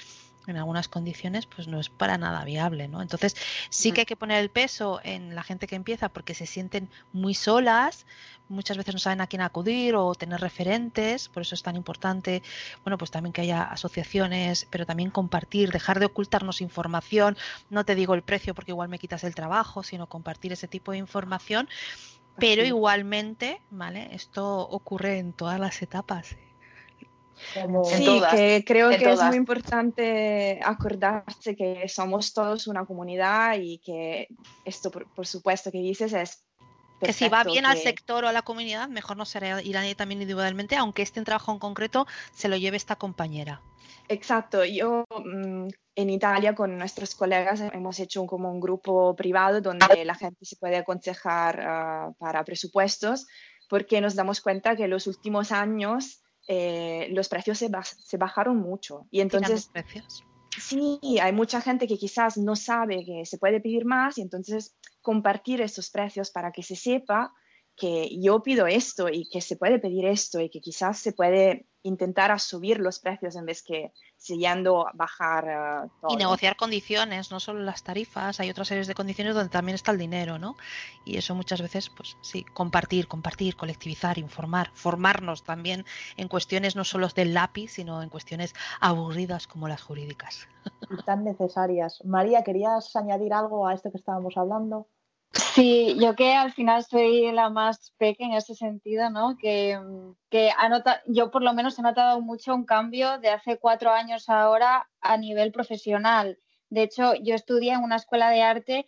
[0.47, 3.01] en algunas condiciones pues no es para nada viable, ¿no?
[3.01, 3.35] Entonces
[3.69, 6.89] sí que hay que poner el peso en la gente que empieza porque se sienten
[7.11, 8.05] muy solas,
[8.49, 12.43] muchas veces no saben a quién acudir o tener referentes, por eso es tan importante,
[12.83, 17.37] bueno, pues también que haya asociaciones, pero también compartir, dejar de ocultarnos información,
[17.69, 20.91] no te digo el precio porque igual me quitas el trabajo, sino compartir ese tipo
[20.91, 21.69] de información,
[22.37, 24.09] pero igualmente, ¿vale?
[24.11, 26.35] Esto ocurre en todas las etapas.
[27.85, 34.27] Sí, que creo que es muy importante acordarse que somos todos una comunidad y que
[34.65, 36.43] esto, por, supuesto, que dices es...
[37.01, 39.95] Que si va bien al sector o a la comunidad, mejor no será ir a
[39.95, 43.61] también individualmente, aunque este trabajo en concreto se lo lleve esta compañera.
[44.07, 50.05] Exacto, yo mm, en Italia con nuestros colegas hemos hecho como un grupo privado donde
[50.05, 53.27] la gente se puede aconsejar ah, para presupuestos
[53.69, 59.07] porque nos damos cuenta que en los últimos años eh, los precios se, bajaron mucho.
[59.11, 59.69] Y entonces...
[59.71, 60.23] Precios?
[60.59, 64.75] Sí, hay mucha gente que quizás no sabe que se puede pedir más y entonces
[65.01, 67.33] compartir estos precios para que se sepa
[67.75, 71.65] que yo pido esto y que se puede pedir esto y que quizás se puede
[71.83, 75.45] intentar a subir los precios en vez que siguiendo a bajar
[75.83, 79.75] eh, Y negociar condiciones, no solo las tarifas, hay otras series de condiciones donde también
[79.75, 80.55] está el dinero, ¿no?
[81.05, 85.85] Y eso muchas veces, pues sí, compartir, compartir, colectivizar, informar, formarnos también
[86.17, 90.47] en cuestiones no solo del lápiz, sino en cuestiones aburridas como las jurídicas.
[90.89, 91.99] Y tan necesarias.
[92.05, 94.87] María, ¿querías añadir algo a esto que estábamos hablando?
[95.53, 99.37] Sí, yo que al final soy la más pequeña en ese sentido, ¿no?
[99.37, 99.79] Que,
[100.31, 100.49] que
[101.05, 105.17] yo por lo menos he notado mucho un cambio de hace cuatro años ahora a
[105.17, 106.39] nivel profesional.
[106.69, 108.87] De hecho, yo estudié en una escuela de arte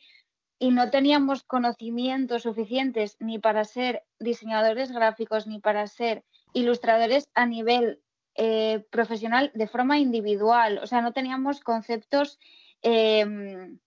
[0.58, 6.24] y no teníamos conocimientos suficientes ni para ser diseñadores gráficos ni para ser
[6.54, 8.02] ilustradores a nivel
[8.34, 10.80] eh, profesional de forma individual.
[10.82, 12.40] O sea, no teníamos conceptos.
[12.84, 13.78] Mm,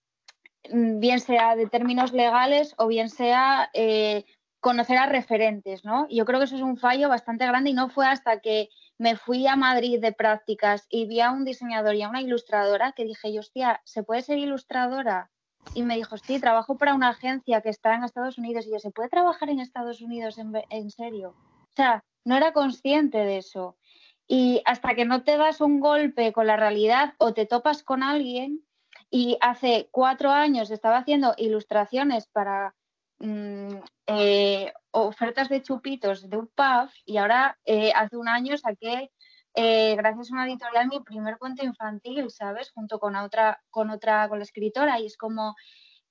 [0.72, 4.24] bien sea de términos legales o bien sea eh,
[4.60, 6.08] conocer a referentes, ¿no?
[6.08, 9.16] Yo creo que eso es un fallo bastante grande y no fue hasta que me
[9.16, 13.04] fui a Madrid de prácticas y vi a un diseñador y a una ilustradora que
[13.04, 15.30] dije, yo, hostia, ¿se puede ser ilustradora?
[15.74, 18.66] Y me dijo, sí, trabajo para una agencia que está en Estados Unidos.
[18.66, 21.34] Y yo, ¿se puede trabajar en Estados Unidos en, en serio?
[21.70, 23.76] O sea, no era consciente de eso.
[24.26, 28.02] Y hasta que no te das un golpe con la realidad o te topas con
[28.02, 28.62] alguien,
[29.10, 32.74] y hace cuatro años estaba haciendo ilustraciones para
[33.18, 39.10] mm, eh, ofertas de chupitos de un pub y ahora eh, hace un año saqué,
[39.54, 42.70] eh, gracias a una editorial, mi primer cuento infantil, ¿sabes?
[42.70, 45.56] Junto con otra, con otra, con la escritora y es como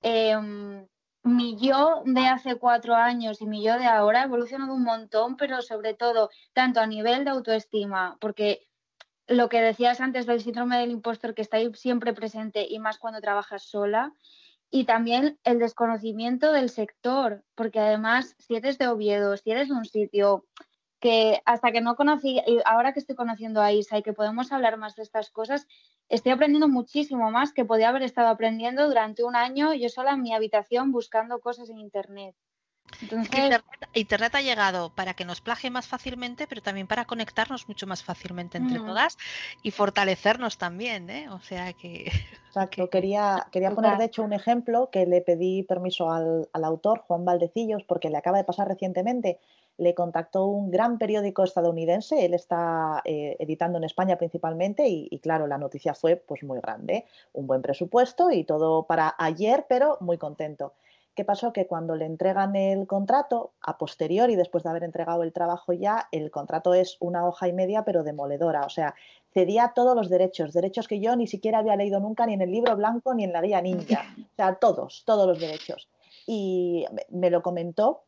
[0.01, 0.87] em,
[1.23, 5.37] mi yo de hace cuatro años y mi yo de ahora ha evolucionado un montón,
[5.37, 8.67] pero sobre todo tanto a nivel de autoestima, porque
[9.27, 12.97] lo que decías antes del síndrome del impostor que está ahí siempre presente y más
[12.97, 14.13] cuando trabajas sola.
[14.69, 19.75] Y también el desconocimiento del sector, porque además si eres de Oviedo, si eres de
[19.75, 20.45] un sitio
[20.99, 24.51] que hasta que no conocí, y ahora que estoy conociendo a Isa y que podemos
[24.51, 25.67] hablar más de estas cosas,
[26.09, 30.21] estoy aprendiendo muchísimo más que podía haber estado aprendiendo durante un año yo sola en
[30.21, 32.35] mi habitación buscando cosas en Internet.
[33.93, 38.03] Internet, ha llegado para que nos plagie más fácilmente, pero también para conectarnos mucho más
[38.03, 39.17] fácilmente entre todas
[39.61, 41.29] y fortalecernos también, ¿eh?
[41.29, 42.11] O sea que...
[42.47, 47.25] Exacto, quería, quería poner de hecho un ejemplo que le pedí permiso al, autor, Juan
[47.25, 49.39] Valdecillos, porque le acaba de pasar recientemente.
[49.77, 55.19] Le contactó un gran periódico estadounidense, él está eh, editando en España principalmente y, y,
[55.19, 59.97] claro, la noticia fue pues muy grande, un buen presupuesto y todo para ayer, pero
[59.99, 60.73] muy contento.
[61.17, 61.51] ¿Qué pasó?
[61.51, 66.07] Que cuando le entregan el contrato, a posteriori, después de haber entregado el trabajo ya,
[66.11, 68.67] el contrato es una hoja y media, pero demoledora.
[68.67, 68.93] O sea,
[69.33, 72.51] cedía todos los derechos, derechos que yo ni siquiera había leído nunca ni en el
[72.51, 74.05] libro blanco ni en la guía ninja.
[74.15, 75.89] O sea, todos, todos los derechos.
[76.27, 78.03] Y me lo comentó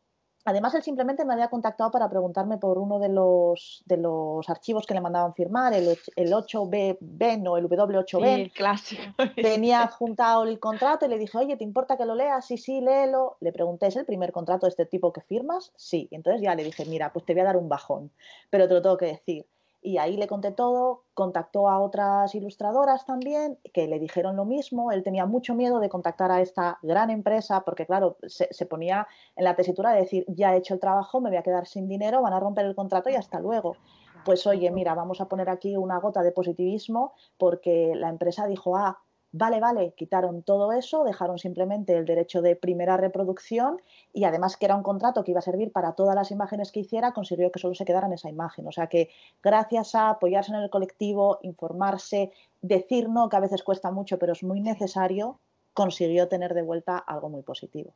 [0.50, 4.84] Además, él simplemente me había contactado para preguntarme por uno de los, de los archivos
[4.84, 8.34] que le mandaban firmar, el, el 8B Ben o el W8B.
[8.34, 9.02] Sí, clásico.
[9.36, 12.44] Tenía adjuntado el contrato y le dije, oye, ¿te importa que lo leas?
[12.44, 13.36] Sí, sí, léelo.
[13.38, 15.72] Le pregunté, ¿es el primer contrato de este tipo que firmas?
[15.76, 16.08] Sí.
[16.10, 18.10] Y entonces ya le dije, mira, pues te voy a dar un bajón,
[18.50, 19.46] pero te lo tengo que decir.
[19.82, 24.92] Y ahí le conté todo, contactó a otras ilustradoras también que le dijeron lo mismo.
[24.92, 29.44] Él tenía mucho miedo de contactar a esta gran empresa porque, claro, se, ponía en
[29.44, 32.20] la tesitura de decir, ya he hecho el trabajo, me voy a quedar sin dinero,
[32.20, 33.76] van a romper el contrato y hasta luego.
[34.24, 38.76] Pues oye, mira, vamos a poner aquí una gota de positivismo porque la empresa dijo,
[38.76, 39.00] ah,
[39.32, 43.80] Vale, vale, quitaron todo eso, dejaron simplemente el derecho de primera reproducción
[44.12, 46.80] y además que era un contrato que iba a servir para todas las imágenes que
[46.80, 48.66] hiciera, consiguió que solo se quedara en esa imagen.
[48.66, 49.08] O sea que
[49.40, 54.32] gracias a apoyarse en el colectivo, informarse, decir no, que a veces cuesta mucho, pero
[54.32, 55.38] es muy necesario,
[55.74, 57.94] consiguió tener de vuelta algo muy positivo.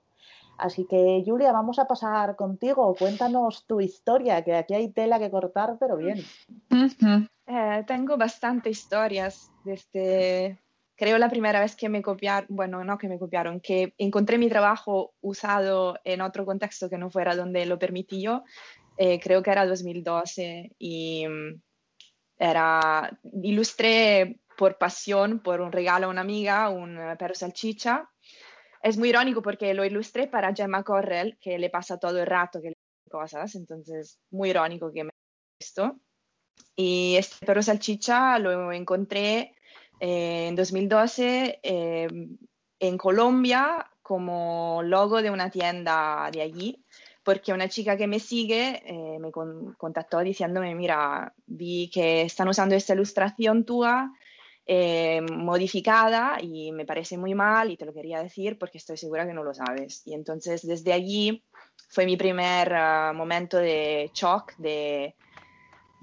[0.56, 2.94] Así que, Julia, vamos a pasar contigo.
[2.96, 6.20] Cuéntanos tu historia, que aquí hay tela que cortar, pero bien.
[7.46, 10.58] Eh, tengo bastante historias desde
[10.96, 14.48] creo la primera vez que me copiaron, bueno, no que me copiaron, que encontré mi
[14.48, 18.44] trabajo usado en otro contexto que no fuera donde lo permití yo,
[18.96, 21.60] eh, creo que era 2012 y mm,
[22.38, 28.08] era, ilustré por pasión, por un regalo a una amiga, un perro salchicha.
[28.82, 32.60] Es muy irónico porque lo ilustré para Gemma Correll, que le pasa todo el rato
[32.60, 32.76] que le
[33.10, 35.10] cosas, entonces muy irónico que me
[35.58, 35.98] esto.
[36.76, 39.53] Y este perro salchicha lo encontré
[40.06, 42.08] eh, en 2012 eh,
[42.78, 46.84] en Colombia como logo de una tienda de allí,
[47.22, 52.74] porque una chica que me sigue eh, me contactó diciéndome, mira, vi que están usando
[52.74, 54.10] esta ilustración tuya
[55.32, 59.32] modificada y me parece muy mal y te lo quería decir porque estoy segura que
[59.32, 60.02] no lo sabes.
[60.06, 61.42] Y entonces desde allí
[61.88, 65.14] fue mi primer ah, momento de shock, de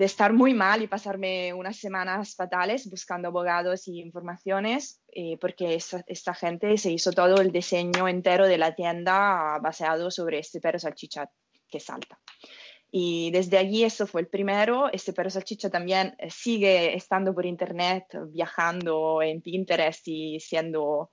[0.02, 5.76] de estar muy mal y pasarme unas semanas fatales buscando abogados y informaciones, eh, porque
[5.76, 10.80] esta, gente se hizo todo el diseño entero de la tienda basado sobre este perro
[10.80, 11.30] salchicha
[11.70, 12.20] que salta.
[12.90, 14.92] Y desde allí eso fue el primero.
[14.92, 21.12] Este perro salchicha también eh, sigue estando por internet, viajando en Pinterest y siendo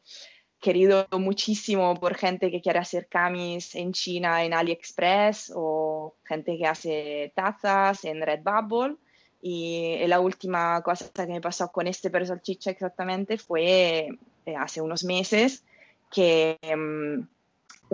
[0.60, 6.66] querido muchísimo por gente que quiere hacer camis en China, en AliExpress, o gente que
[6.66, 8.96] hace tazas en Redbubble.
[9.40, 14.08] Y la última cosa que me pasó con este perro salchicha exactamente fue
[14.46, 15.64] eh, hace unos meses
[16.10, 17.22] que mm,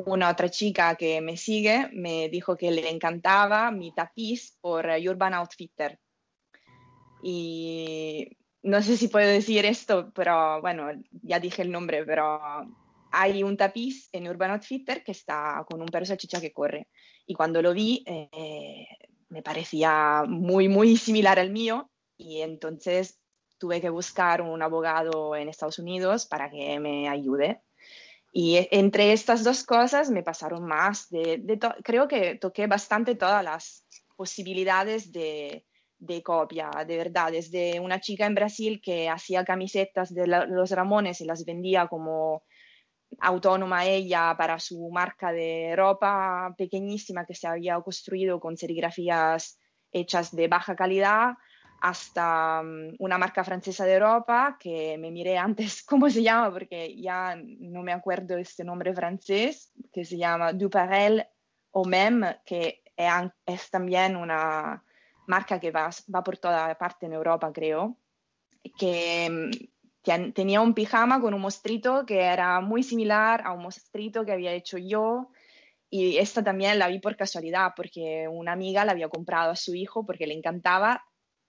[0.06, 5.34] una otra chica que me sigue me dijo que le encantaba mi tapiz por Urban
[5.34, 5.98] Outfitter.
[7.22, 10.90] Y no sé si puedo decir esto, pero bueno,
[11.22, 12.40] ya dije el nombre, pero
[13.12, 16.88] hay un tapiz en Urban Outfitter que está con un perro salchicha que corre.
[17.26, 18.88] Y cuando lo vi, eh,
[19.28, 21.90] me parecía muy, muy similar al mío.
[22.16, 23.20] Y entonces
[23.58, 27.60] tuve que buscar un abogado en Estados Unidos para que me ayude.
[28.32, 31.10] Y entre estas dos cosas me pasaron más.
[31.10, 35.66] De, creo que toqué bastante todas las posibilidades de,
[35.98, 41.20] de copia, de verdad, desde una chica en Brasil que hacía camisetas de los Ramones
[41.20, 42.42] y las vendía como
[43.20, 49.58] autónoma ella para su marca de ropa pequeñísima que se había construido con serigrafías
[49.92, 51.34] hechas de baja calidad,
[51.80, 56.94] hasta mm, una marca francesa de ropa que me miré antes cómo se llama porque
[57.00, 61.24] ya no me acuerdo este nombre francés, que se llama Duparel
[61.70, 64.82] o Mem, que es también una
[65.26, 67.98] marca que va, va por toda parte en Europa, creo,
[68.78, 74.24] que mm, tenía un pijama con un mostrito que era muy similar a un mostrito
[74.24, 75.30] que había hecho yo.
[75.90, 79.74] Y esta también la vi por casualidad, porque una amiga la había comprado a su
[79.74, 81.04] hijo porque le encantaba.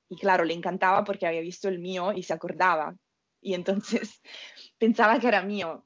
[0.08, 2.96] Y claro, le encantaba porque había visto el mío y se acordaba.
[3.42, 4.22] Y entonces
[4.78, 5.86] pensaba que era mío.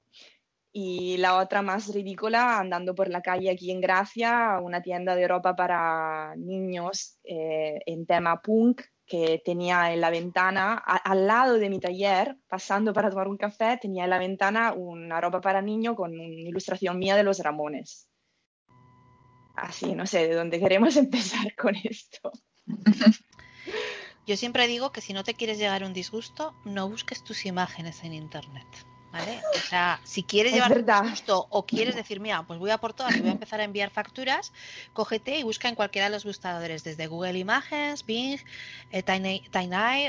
[0.71, 5.27] Y la otra más ridícula, andando por la calle aquí en Gracia, una tienda de
[5.27, 11.69] ropa para niños eh, en tema punk que tenía en la ventana, al lado de
[11.71, 15.95] mi taller, pasando para tomar un café, tenía en la ventana una ropa para niño
[15.95, 18.07] con una ilustración mía de los Ramones.
[19.55, 22.31] Así, no sé de dónde queremos empezar con esto.
[24.27, 27.47] Yo siempre digo que si no te quieres llegar a un disgusto, no busques tus
[27.47, 28.67] imágenes en Internet.
[29.11, 29.41] ¿Vale?
[29.55, 33.15] O sea, si quieres llevar gusto o quieres decir, mira, pues voy a por todas
[33.15, 34.53] y voy a empezar a enviar facturas,
[34.93, 38.39] cógete y busca en cualquiera de los buscadores, desde Google Images, Bing,
[38.91, 39.41] eh, Tiny,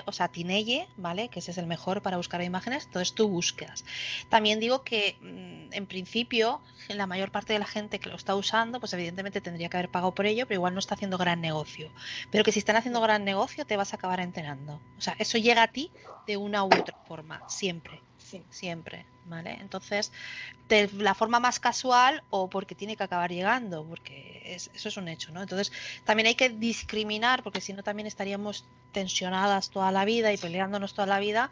[0.05, 1.29] o sea, Tineye, ¿vale?
[1.29, 3.87] Que ese es el mejor para buscar imágenes, entonces tú buscas.
[4.29, 8.35] También digo que, mm, en principio, la mayor parte de la gente que lo está
[8.35, 11.41] usando, pues evidentemente tendría que haber pagado por ello, pero igual no está haciendo gran
[11.41, 11.91] negocio.
[12.31, 14.83] Pero que si están haciendo gran negocio, te vas a acabar enterando.
[14.99, 15.91] O sea, eso llega a ti
[16.27, 18.03] de una u otra forma, siempre
[18.51, 19.59] siempre, ¿vale?
[19.61, 20.13] Entonces,
[20.69, 25.09] de la forma más casual o porque tiene que acabar llegando, porque eso es un
[25.09, 25.43] hecho, ¿no?
[25.43, 25.73] Entonces,
[26.05, 30.95] también hay que discriminar, porque si no también estaríamos tensionadas toda la vida y peleándonos
[30.95, 31.51] toda la vida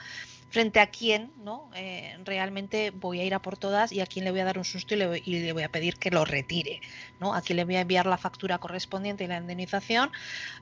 [0.51, 1.71] frente a quién ¿no?
[1.75, 4.59] Eh, realmente voy a ir a por todas y a quién le voy a dar
[4.59, 6.81] un susto y le, voy, y le voy a pedir que lo retire,
[7.21, 7.35] ¿no?
[7.35, 10.11] a quién le voy a enviar la factura correspondiente y la indemnización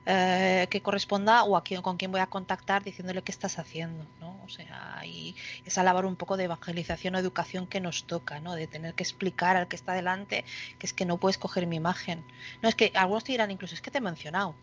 [0.05, 4.05] eh, que corresponda o a quién, con quién voy a contactar diciéndole qué estás haciendo.
[4.19, 4.37] ¿no?
[4.43, 5.35] O sea, y
[5.65, 8.55] esa la labor un poco de evangelización o educación que nos toca, ¿no?
[8.55, 10.43] De tener que explicar al que está delante
[10.79, 12.23] que es que no puedes coger mi imagen.
[12.61, 14.55] No, es que algunos te dirán incluso, es que te he mencionado.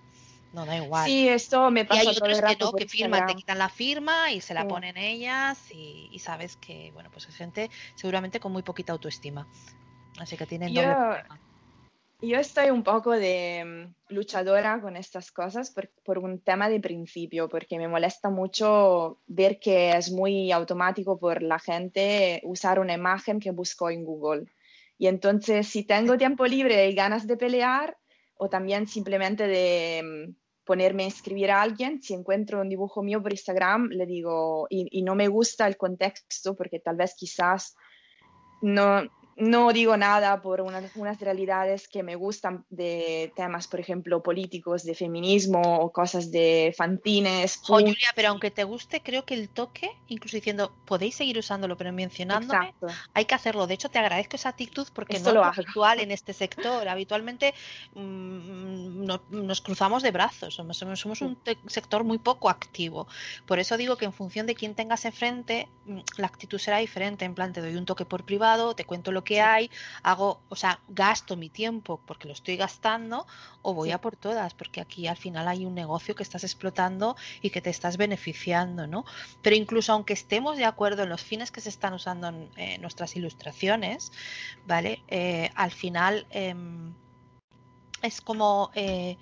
[0.52, 1.06] No, da igual.
[1.06, 3.34] Sí, esto me pasa y hay todo otros el rato que no, que firman, te
[3.34, 4.68] quitan la firma y se la Sí.
[4.68, 9.48] ponen ellas y, y sabes que, bueno, pues es gente seguramente con muy poquita autoestima.
[10.18, 11.40] Así que tienen doble Yo- problema.
[12.26, 16.80] Yo estoy un poco de mm, luchadora con estas cosas por, por un tema de
[16.80, 22.94] principio, porque me molesta mucho ver que es muy automático por la gente usar una
[22.94, 24.46] imagen que buscó en Google.
[24.96, 27.98] Y entonces, si tengo tiempo libre y ganas de pelear,
[28.36, 33.22] o también simplemente de mm, ponerme a escribir a alguien, si encuentro un dibujo mío
[33.22, 37.76] por Instagram, le digo, y, y no me gusta el contexto, porque tal vez quizás
[38.62, 39.02] no,
[39.36, 44.84] no digo nada por unas, unas realidades que me gustan de temas, por ejemplo, políticos,
[44.84, 47.56] de feminismo o cosas de fanzines.
[47.58, 47.86] Jo, punk.
[47.88, 51.92] Julia, pero aunque te guste, creo que el toque, incluso diciendo, podéis seguir usándolo, pero
[51.92, 52.86] mencionándome, Exacto.
[53.12, 53.66] hay que hacerlo.
[53.66, 56.88] De hecho, te agradezco esa actitud porque Esto no lo es habitual en este sector.
[56.88, 57.54] Habitualmente
[57.94, 63.08] mm, no- nos cruzamos de brazos, somos, somos- un sector muy poco activo.
[63.46, 67.24] Por eso digo que en función de quién tengas enfrente, mm, la actitud será diferente.
[67.24, 69.70] En plan, te doy un toque por privado, te cuento lo que hay,
[70.02, 73.26] hago, o sea, gasto mi tiempo porque lo estoy gastando
[73.62, 73.92] o voy Sí.
[73.92, 77.60] a por todas, porque aquí al final hay un negocio que estás explotando y que
[77.60, 79.04] te estás beneficiando, ¿no?
[79.42, 82.78] Pero incluso aunque estemos de acuerdo en los fines que se están usando en eh,
[82.78, 84.12] nuestras ilustraciones,
[84.66, 85.02] ¿vale?
[85.08, 86.94] Eh, al final em,
[88.02, 89.16] es como eh,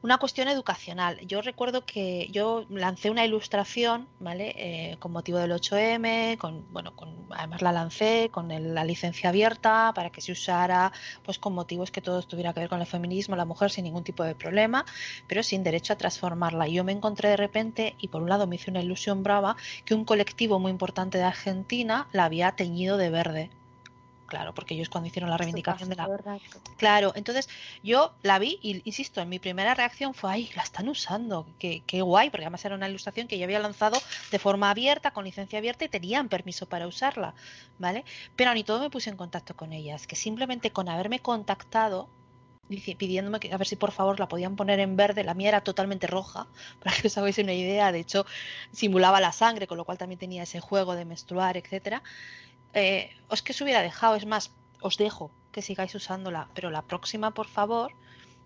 [0.00, 1.18] una cuestión educacional.
[1.26, 4.54] Yo recuerdo que yo lancé una ilustración, ¿vale?
[4.56, 9.28] Eh, con motivo del 8M, con, bueno, con, además la lancé con el- la licencia
[9.30, 10.92] abierta para que se usara,
[11.22, 14.04] pues con motivos que todo tuviera que ver con el feminismo, la mujer sin ningún
[14.04, 14.84] tipo de problema,
[15.26, 16.68] pero sin derecho a transformarla.
[16.68, 19.56] Y yo me encontré de repente, y por un lado me hice una ilusión brava,
[19.84, 23.50] que un colectivo muy importante de Argentina la había teñido de verde.
[24.28, 26.06] Claro, porque ellos cuando hicieron la reivindicación de la.
[26.76, 27.48] Claro, entonces
[27.82, 31.82] yo la vi y insisto, en mi primera reacción fue, ay, la están usando, qué,
[31.86, 33.98] qué guay, porque además era una ilustración que yo había lanzado
[34.30, 37.34] de forma abierta, con licencia abierta y tenían permiso para usarla,
[37.78, 38.04] ¿vale?
[38.36, 42.10] Pero ni todo me puse en contacto con ellas, que simplemente con haberme contactado,
[42.68, 45.62] pidiéndome que a ver si por favor la podían poner en verde, la mía era
[45.62, 46.46] totalmente roja,
[46.82, 48.26] para que os hagáis una idea, de hecho
[48.72, 52.02] simulaba la sangre, con lo cual también tenía ese juego de menstruar, etcétera.
[52.72, 56.82] Eh, os que os hubiera dejado, es más, os dejo que sigáis usándola, pero la
[56.82, 57.92] próxima, por favor,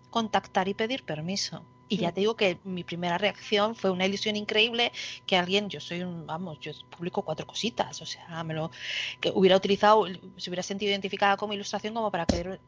[0.09, 1.65] contactar y pedir permiso.
[1.93, 4.91] Y ya te digo que mi primera reacción fue una ilusión increíble
[5.27, 8.71] que alguien, yo soy un, vamos, yo publico cuatro cositas, o sea, me lo,
[9.19, 12.59] que hubiera utilizado, se hubiera sentido identificada como ilustración como para querer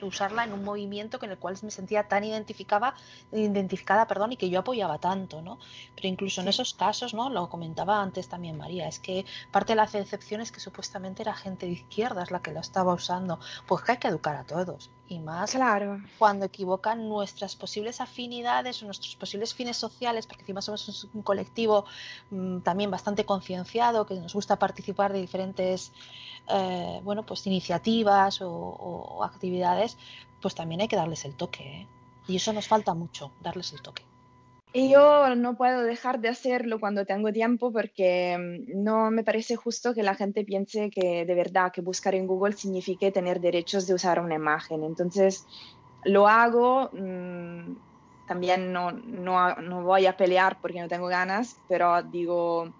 [0.00, 2.94] usarla en un movimiento con el cual me sentía tan identificada,
[3.32, 5.58] identificada, perdón, y que yo apoyaba tanto, ¿no?
[5.94, 7.30] Pero incluso en esos casos, ¿no?
[7.30, 11.34] Lo comentaba antes también María, es que parte de la decepción es que supuestamente era
[11.34, 14.90] gente de izquierdas la que lo estaba usando, pues que hay que educar a todos
[15.08, 16.00] y más Claro.
[16.18, 21.84] cuando equivocan nuestras posibles afinidades o nuestros posibles fines sociales, porque encima somos un colectivo
[22.30, 25.92] mm, también bastante concienciado, que nos gusta participar de diferentes
[26.48, 29.96] eh, bueno, pues iniciativas o, o actividades,
[30.40, 31.82] pues también hay que darles el toque.
[31.82, 31.86] ¿eh?
[32.26, 34.04] Y eso nos falta mucho, darles el toque.
[34.72, 39.56] Y yo no puedo dejar de hacerlo cuando tengo tiempo porque mm, no me parece
[39.56, 43.86] justo que la gente piense que de verdad que buscar en Google signifique tener derechos
[43.86, 44.84] de usar una imagen.
[44.84, 45.46] Entonces
[46.04, 47.76] lo hago, mm,
[48.26, 52.70] también no, no, no voy a pelear porque no tengo ganas, pero digo,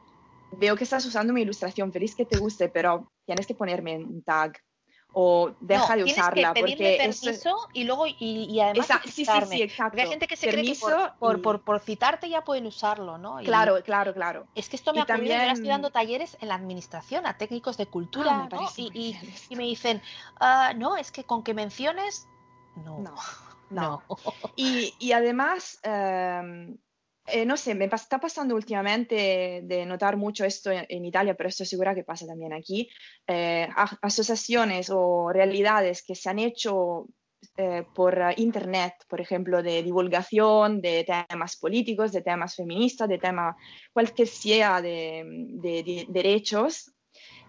[0.51, 4.23] veo que estás usando mi ilustración, feliz que te guste, pero tienes que ponerme un
[4.23, 4.59] tag
[5.13, 9.01] o deja No, de usarla que porque eso- permiso y luego y, y además Esa-
[9.05, 9.91] sí, sí, sí, exacto.
[9.93, 12.45] Porque hay gente que se cree que por, Permiso por, y- por, por citarte ya
[12.45, 13.41] pueden usarlo, ¿no?
[13.41, 14.47] Y- Claro, claro, claro.
[14.55, 17.27] Es que esto me ha ocurrido, yo ahora estoy también- dando talleres en la administración
[17.27, 18.49] a técnicos de cultura, Ah, me ¿no?
[18.51, 19.17] parece Y,
[19.49, 20.03] y- me dicen,
[20.41, 22.29] "Ah, no, es que con que menciones,
[22.77, 23.15] no, No,
[23.71, 24.03] no.
[24.57, 26.77] Y, y además, em,
[27.31, 31.67] eh, no sé, me está pasando últimamente de notar mucho esto en, Italia, pero estoy
[31.67, 32.89] segura que pasa también aquí,
[33.27, 33.69] eh,
[34.03, 37.07] asociaciones o realidades que se han hecho
[37.57, 43.57] eh, por Internet, por ejemplo, de divulgación de temas políticos, de temas feministas, de temas
[43.93, 46.93] cualquier sea de derechos,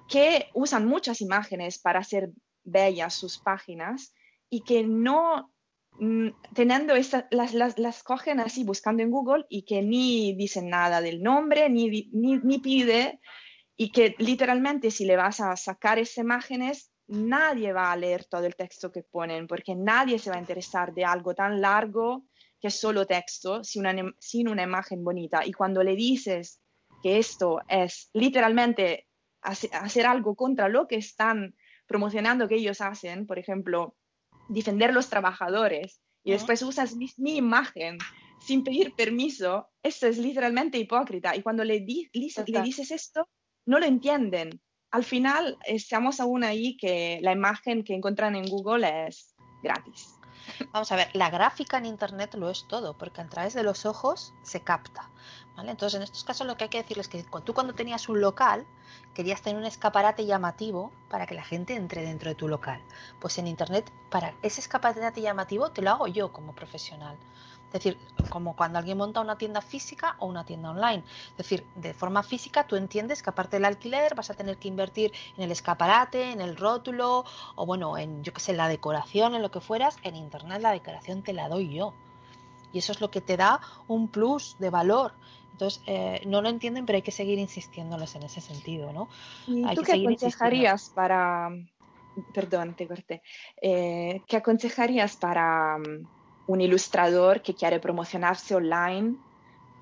[0.08, 2.32] que usan muchas imágenes para hacer
[2.64, 4.14] bellas sus páginas
[4.50, 5.52] y que no
[6.00, 10.70] mm, teniendo esta- las, las, las cogen así buscando en Google y que ni dicen
[10.70, 13.20] nada del nombre, ni, ni, ni pide,
[13.76, 18.46] y que literalmente si le vas a sacar esas imágenes, nadie va a leer todo
[18.46, 22.26] el texto que ponen, porque nadie se va a interesar de algo tan largo
[22.60, 25.46] que es solo texto, sin una, sin una imagen bonita.
[25.46, 26.62] Y cuando le dices
[27.02, 29.08] que esto es literalmente
[29.42, 31.56] hacer algo contra lo que están
[31.88, 33.96] promocionando que ellos hacen, por ejemplo,
[34.50, 37.98] defender los trabajadores, y después usas mi, imagen
[38.40, 41.36] sin pedir permiso, esto es literalmente hipócrita.
[41.36, 43.28] Y cuando le, le dices esto,
[43.66, 44.62] no lo entienden.
[44.92, 50.19] Al final, estamos aún ahí que la imagen que encuentran en Google es gratis.
[50.72, 53.86] Vamos a ver, la gráfica en Internet lo es todo, porque a través de los
[53.86, 55.10] ojos se capta.
[55.56, 55.72] ¿vale?
[55.72, 58.22] Entonces, en estos casos lo que hay que decirles es que tú cuando tenías un
[58.22, 58.66] local,
[59.14, 62.82] querías tener un escaparate llamativo para que la gente entre dentro de tu local.
[63.20, 67.18] Pues en Internet, para ese escaparate llamativo, te lo hago yo como profesional.
[67.70, 68.00] Es decir,
[68.30, 71.04] como cuando alguien monta una tienda física o una tienda online.
[71.32, 74.68] Es decir, de forma física tú entiendes que aparte del alquiler vas a tener que
[74.68, 79.36] invertir en el escaparate, en el rótulo o bueno, en yo qué sé, la decoración,
[79.36, 79.98] en lo que fueras.
[80.02, 81.94] En internet la decoración te la doy yo.
[82.74, 85.14] Y eso es lo que te da un plus de valor.
[85.52, 89.10] Entonces, eh, no lo entienden, pero hay que seguir insistiéndoles en ese sentido, ¿no?
[89.46, 91.50] ¿Y tú qué aconsejarías para,
[92.34, 93.22] perdón, te corté,
[93.62, 95.78] eh, qué aconsejarías para
[96.50, 99.16] un ilustrador que quiere promocionarse online,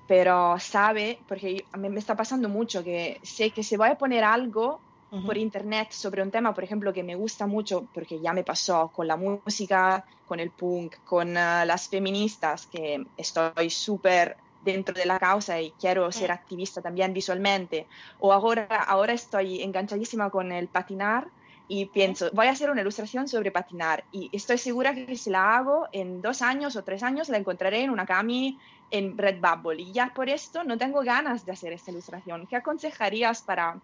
[0.06, 3.96] pero sabe, porque a mí me está pasando mucho que sé que se va a
[3.96, 4.78] poner algo
[5.24, 8.90] por internet sobre un tema, por ejemplo, que me gusta mucho, porque ya me pasó
[8.94, 15.06] con la música, con el punk, con ah, las feministas, que estoy súper dentro de
[15.06, 17.86] la causa y quiero ser activista también visualmente,
[18.20, 21.28] o ahora, ahora estoy enganchadísima con el patinar
[21.68, 25.58] y pienso, voy a hacer una ilustración sobre patinar y estoy segura que si la
[25.58, 28.58] hago en dos años o tres años la encontraré en una cami
[28.90, 32.46] en Redbubble y ya por esto no tengo ganas de hacer esta ilustración.
[32.46, 33.78] ¿Qué aconsejarías para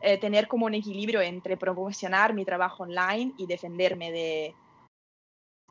[0.00, 4.54] eh, tener como un equilibrio entre promocionar mi trabajo online y defenderme de,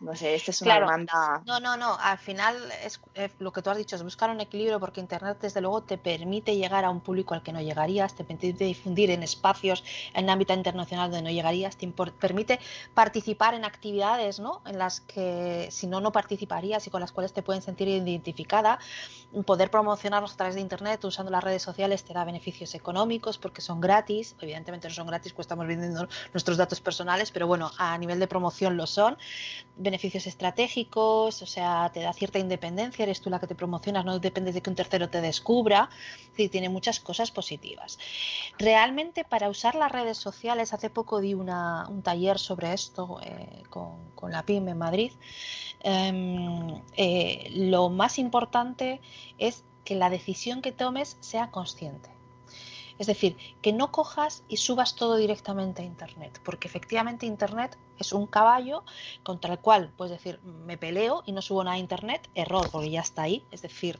[0.01, 1.41] no sé, esta es una demanda.
[1.45, 1.97] No, no, no.
[2.01, 2.99] Al final es,
[3.39, 6.57] lo que tú has dicho, es buscar un equilibrio porque Internet, desde luego, te permite
[6.57, 10.53] llegar a un público al que no llegarías, te permite difundir en espacios en ámbito
[10.53, 12.59] internacional donde no llegarías, te permite
[12.93, 14.61] participar en actividades ¿no?
[14.65, 18.79] en las que si no, no participarías y con las cuales te pueden sentir identificada.
[19.45, 23.61] Poder promocionarnos a través de Internet usando las redes sociales te da beneficios económicos porque
[23.61, 24.35] son gratis.
[24.41, 28.27] Evidentemente no son gratis, pues estamos vendiendo nuestros datos personales, pero bueno, a nivel de
[28.27, 29.17] promoción lo son
[29.85, 34.19] beneficios estratégicos, o sea, te da cierta independencia, eres tú la que te promocionas, no
[34.19, 35.89] dependes de que un tercero te descubra,
[36.35, 37.97] es tiene muchas cosas positivas.
[38.57, 44.11] Realmente para usar las redes sociales, hace poco di un taller sobre esto eh, con,
[44.15, 45.11] con, la PYME en Madrid,
[45.81, 48.99] em, eh, lo más importante
[49.37, 52.14] es que la decisión que tomes sea consciente.
[52.97, 58.13] Es decir, que no cojas y subas todo directamente a Internet, porque efectivamente Internet es
[58.13, 58.83] un caballo
[59.23, 62.89] contra el cual puedes decir, me peleo y no subo nada a Internet, error, porque
[62.89, 63.43] ya está ahí.
[63.51, 63.99] Es decir,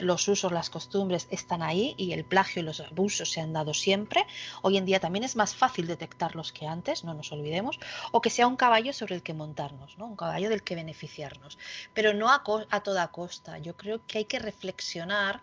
[0.00, 3.74] los usos, las costumbres están ahí y el plagio y los abusos se han dado
[3.74, 4.26] siempre.
[4.62, 7.78] Hoy en día también es más fácil detectarlos que antes, no nos olvidemos,
[8.10, 10.06] o que sea un caballo sobre el que montarnos, ¿no?
[10.06, 11.58] un caballo del que beneficiarnos,
[11.94, 13.58] pero no a, a toda costa.
[13.58, 15.42] Yo creo que hay que reflexionar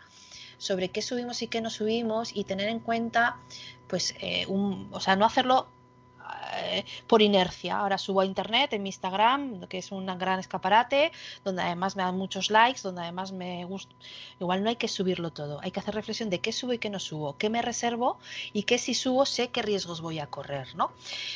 [0.60, 3.38] sobre qué subimos y qué no subimos y tener en cuenta,
[3.88, 5.68] pues, eh, un, o sea, no hacerlo
[6.53, 7.80] eh, por inercia.
[7.80, 11.12] Ahora subo a internet, en mi Instagram, que es un gran escaparate,
[11.43, 13.93] donde además me dan muchos likes, donde además me gusta.
[14.39, 16.89] Igual no hay que subirlo todo, hay que hacer reflexión de qué subo y qué
[16.89, 18.20] no subo, qué me reservo
[18.53, 20.91] y qué si subo sé qué riesgos voy a correr, ¿no?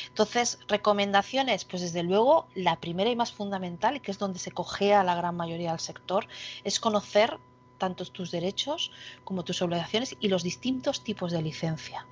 [0.07, 5.03] Entonces, recomendaciones, pues desde luego, la primera y más fundamental, que es donde se cogea
[5.03, 6.27] la gran mayoría del sector,
[6.63, 7.39] es conocer
[7.83, 8.91] tanto tus derechos
[9.25, 12.05] como tus obligaciones y los distintos tipos de licencia.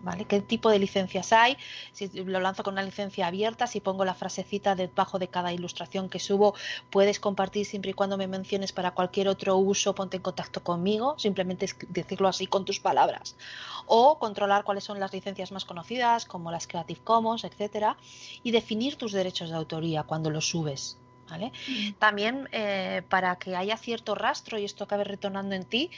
[0.00, 0.24] ¿Vale?
[0.24, 1.56] ¿Qué tipo de licencias hay?
[1.92, 6.08] Si lo lanzo con una licencia abierta, si pongo la frasecita debajo de cada ilustración
[6.08, 6.54] que subo,
[6.90, 11.16] puedes compartir siempre y cuando me menciones para cualquier otro uso, ponte en contacto conmigo,
[11.16, 13.36] simplemente decirlo así con tus palabras.
[13.86, 17.96] O controlar cuáles son las licencias más conocidas, como las Creative Commons, etcétera,
[18.42, 20.96] y definir tus derechos de autoría cuando los subes.
[21.98, 25.90] También eh, para que haya cierto rastro y esto acabe retornando en ti,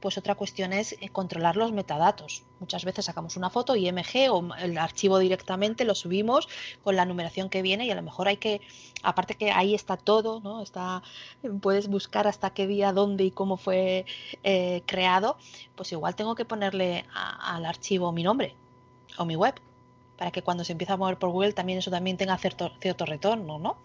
[0.00, 2.42] pues otra cuestión es eh, controlar los metadatos.
[2.60, 6.48] Muchas veces sacamos una foto IMG o el archivo directamente lo subimos
[6.82, 8.60] con la numeración que viene y a lo mejor hay que,
[9.02, 10.62] aparte que ahí está todo, ¿no?
[10.62, 11.02] Está,
[11.60, 14.06] puedes buscar hasta qué día, dónde y cómo fue
[14.42, 15.36] eh, creado,
[15.74, 18.54] pues igual tengo que ponerle al archivo mi nombre
[19.18, 19.54] o mi web
[20.16, 23.04] para que cuando se empiece a mover por Google también eso también tenga cierto, cierto
[23.06, 23.76] retorno, ¿no?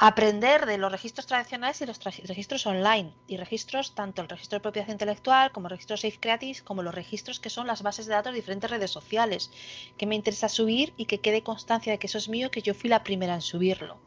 [0.00, 4.62] Aprender de los registros tradicionales y los registros online y registros tanto el registro de
[4.62, 8.14] propiedad intelectual como el registro Safe Creative como los registros que son las bases de
[8.14, 9.50] datos de diferentes redes sociales
[9.96, 12.74] que me interesa subir y que quede constancia de que eso es mío que yo
[12.74, 13.98] fui la primera en subirlo.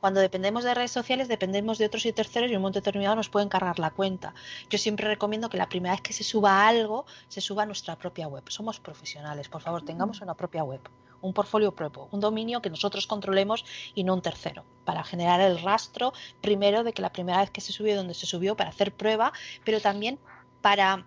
[0.00, 3.14] Cuando dependemos de redes sociales dependemos de otros y terceros y en un momento determinado
[3.14, 4.34] nos pueden cargar la cuenta.
[4.68, 7.94] Yo siempre recomiendo que la primera vez que se suba algo se suba a nuestra
[7.96, 8.42] propia web.
[8.48, 10.80] Somos profesionales por favor tengamos una propia web
[11.20, 13.64] un portfolio propio, un dominio que nosotros controlemos
[13.94, 17.60] y no un tercero, para generar el rastro primero de que la primera vez que
[17.60, 19.32] se subió, donde se subió, para hacer prueba,
[19.64, 20.18] pero también
[20.60, 21.06] para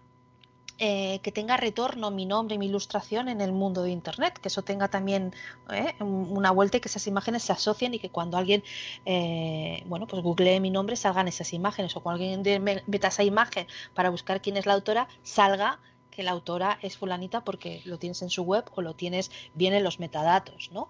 [0.81, 4.47] eh, que tenga retorno mi nombre y mi ilustración en el mundo de Internet, que
[4.47, 5.33] eso tenga también
[5.73, 8.63] eh, una vuelta y que esas imágenes se asocien y que cuando alguien,
[9.05, 13.67] eh, bueno, pues googlee mi nombre salgan esas imágenes o cuando alguien meta esa imagen
[13.93, 15.79] para buscar quién es la autora, salga
[16.19, 19.73] que la autora es fulanita porque lo tienes en su web o lo tienes bien
[19.73, 20.89] en los metadatos, ¿no?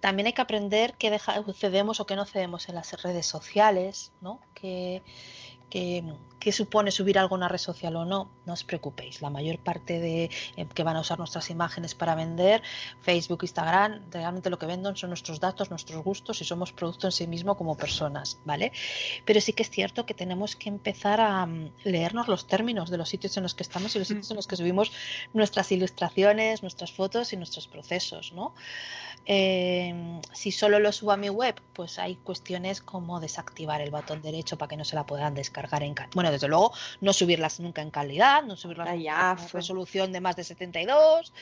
[0.00, 1.16] También hay que aprender qué
[1.54, 4.40] cedemos o qué no cedemos en las redes sociales, ¿no?
[4.52, 5.00] Que,
[5.72, 9.22] qué, supone subir algo a una red social o no, no os preocupéis.
[9.22, 12.62] La mayor parte de eh, que van a usar nuestras imágenes para vender,
[13.00, 17.12] Facebook, Instagram, realmente lo que venden son nuestros datos, nuestros gustos y somos producto en
[17.12, 18.72] sí mismo como personas, ¿vale?
[19.24, 22.98] Pero sí que es cierto que tenemos que empezar a mm, leernos los términos de
[22.98, 24.92] los sitios en los que estamos y los sitios en los que subimos
[25.32, 28.52] nuestras ilustraciones, nuestras fotos y nuestros procesos, ¿no?
[29.24, 34.20] Em, si solo lo subo a mi web, pues hay cuestiones como desactivar el botón
[34.20, 37.82] derecho para que no se la puedan descargar en bueno, desde luego no subirlas nunca
[37.82, 41.32] en calidad, no subirlas en resolución de más de 72,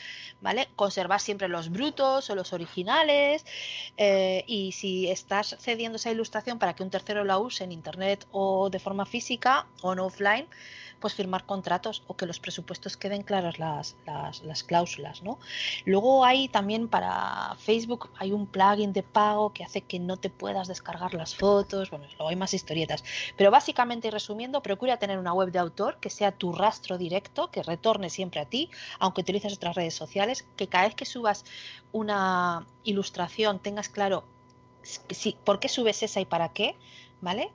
[0.41, 0.69] ¿vale?
[0.75, 3.45] Conservar siempre los brutos o los originales
[3.97, 8.27] eh, y si estás cediendo esa ilustración para que un tercero la use en internet
[8.31, 10.47] o de forma física o en offline,
[11.01, 15.39] pues firmar contratos o que los presupuestos queden claras las, las, cláusulas, ¿no?
[15.85, 20.29] Luego hay también para Facebook hay un plugin de pago que hace que no te
[20.29, 23.03] puedas descargar las fotos, bueno, luego hay más historietas,
[23.35, 27.51] pero básicamente y resumiendo, procura tener una web de autor que sea tu rastro directo,
[27.51, 31.43] que retorne siempre a ti, aunque utilices otras redes sociales, que cada vez que subas
[31.91, 34.23] una ilustración tengas claro
[34.83, 36.75] si, por qué subes esa y para qué,
[37.21, 37.51] ¿vale?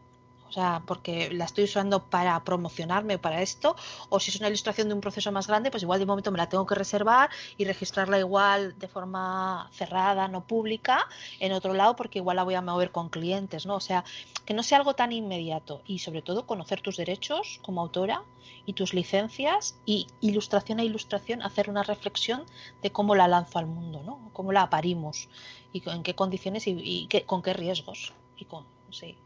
[0.49, 3.77] O sea, porque la estoy usando para promocionarme para esto,
[4.09, 6.39] o si es una ilustración de un proceso más grande, pues igual de momento me
[6.39, 11.07] la tengo que reservar y registrarla igual de forma cerrada, no pública,
[11.41, 13.77] en otro lado, porque igual la voy a mover con clientes, ¿no?
[13.77, 14.05] O sea,
[14.45, 18.23] que no sea algo tan inmediato y sobre todo conocer tus derechos como autora
[18.65, 22.45] y tus licencias y ilustración a ilustración hacer una reflexión
[22.83, 24.31] de cómo la lanzo al mundo, ¿no?
[24.33, 25.29] Cómo la aparimos
[25.73, 29.17] y en qué condiciones y, con qué riesgos y con, sí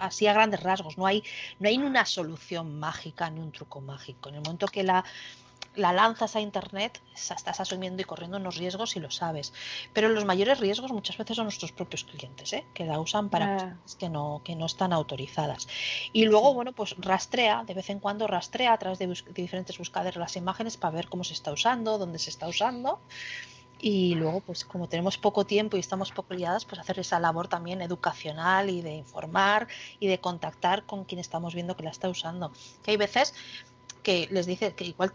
[0.00, 0.98] así a grandes rasgos.
[0.98, 1.22] No hay,
[1.58, 4.28] no hay una solución mágica ni un truco mágico.
[4.28, 5.04] En el momento que la,
[5.74, 9.52] la lanzas a internet, estás asumiendo y corriendo unos riesgos y lo sabes.
[9.92, 12.64] Pero los mayores riesgos muchas veces son nuestros propios clientes, ¿eh?
[12.74, 15.68] que la usan para cosas que no, que no están autorizadas.
[16.12, 19.78] Y luego, bueno, pues rastrea, de vez en cuando rastrea a través de, de diferentes
[19.78, 23.00] buscadores las imágenes para ver cómo se está usando, dónde se está usando
[23.84, 27.48] y luego pues como tenemos poco tiempo y estamos poco liadas pues hacer esa labor
[27.48, 29.66] también educacional y de informar
[29.98, 32.52] y de contactar con quien estamos viendo que la está usando.
[32.84, 33.34] Que hay veces
[34.04, 35.12] que les dice que igual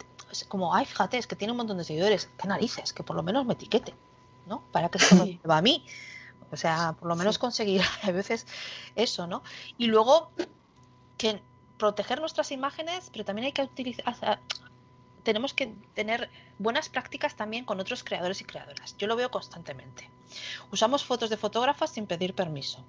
[0.50, 3.24] como ay fíjate es que tiene un montón de seguidores qué narices que por lo
[3.24, 3.94] menos me etiquete
[4.46, 5.86] no para que se va a mí
[6.52, 8.46] o sea por lo menos conseguir a veces
[8.96, 9.44] eso no
[9.78, 10.32] y luego
[11.18, 11.42] que
[11.78, 14.40] proteger nuestras imágenes pero también hay que utilizar
[15.28, 18.96] tenemos que tener buenas prácticas también con otros creadores y creadoras.
[18.98, 20.10] Yo lo veo constantemente.
[20.72, 22.82] Usamos fotos de fotógrafas sin pedir permiso.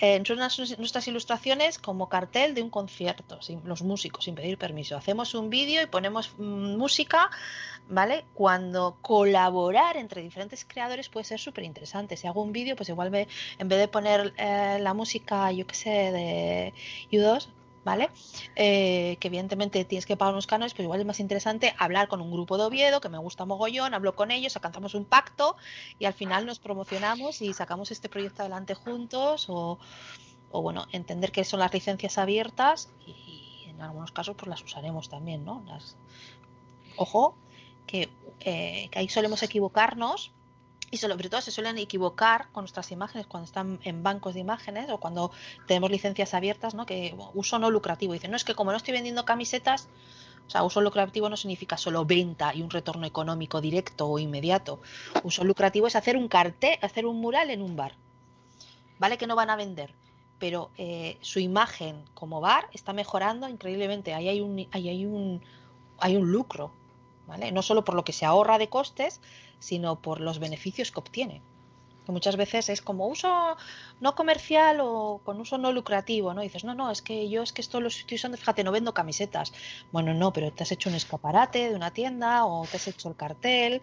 [0.00, 4.96] En nuestras ilustraciones como cartel de un concierto, sin, los músicos sin pedir permiso.
[4.96, 7.30] Hacemos un vídeo y ponemos mm, música,
[7.88, 8.24] ¿vale?
[8.34, 12.16] Cuando colaborar entre diferentes creadores puede ser súper interesante.
[12.16, 13.28] Si hago un vídeo, pues igual me,
[13.60, 16.74] en vez de poner eh, la música, yo qué sé, de
[17.12, 17.46] U2,
[17.84, 18.10] ¿vale?
[18.56, 22.20] Eh, que evidentemente tienes que pagar unos canales, pero igual es más interesante hablar con
[22.20, 25.56] un grupo de Oviedo, que me gusta mogollón, hablo con ellos, alcanzamos un pacto
[25.98, 29.78] y al final nos promocionamos y sacamos este proyecto adelante juntos o,
[30.50, 35.44] bueno, entender que son las licencias abiertas y, en algunos casos pues las usaremos también,
[35.44, 35.62] ¿no?
[35.66, 35.96] Las...
[36.96, 37.34] Ojo,
[37.88, 38.08] que,
[38.40, 40.30] eh, que ahí solemos equivocarnos
[40.94, 44.88] y sobre todo se suelen equivocar con nuestras imágenes cuando están en bancos de imágenes
[44.90, 45.32] o cuando
[45.66, 46.86] tenemos licencias abiertas, ¿no?
[46.86, 48.12] Que uso no lucrativo.
[48.12, 49.88] Dicen, no, es que como no estoy vendiendo camisetas,
[50.46, 54.80] o sea, uso lucrativo no significa solo venta y un retorno económico directo o inmediato.
[55.24, 57.96] Uso lucrativo es hacer un cartel, hacer un mural en un bar.
[59.00, 59.92] Vale que no van a vender,
[60.38, 64.14] pero eh, su imagen como bar está mejorando increíblemente.
[64.14, 65.42] Ahí hay un, ahí hay un,
[65.98, 66.70] hay un lucro,
[67.26, 67.52] ¿vale?
[67.52, 69.20] No solo por lo que se ahorra de costes,
[69.58, 71.42] sino por los beneficios que obtiene.
[72.04, 73.56] que muchas veces es como uso
[74.00, 76.42] no comercial o con uso no lucrativo, ¿no?
[76.42, 78.92] dices, no, no, es que yo es que esto lo estoy usando, fíjate, no vendo
[78.92, 79.52] camisetas.
[79.90, 83.08] Bueno, no, pero te has hecho un escaparate de una tienda o te has hecho
[83.08, 83.80] el cartel.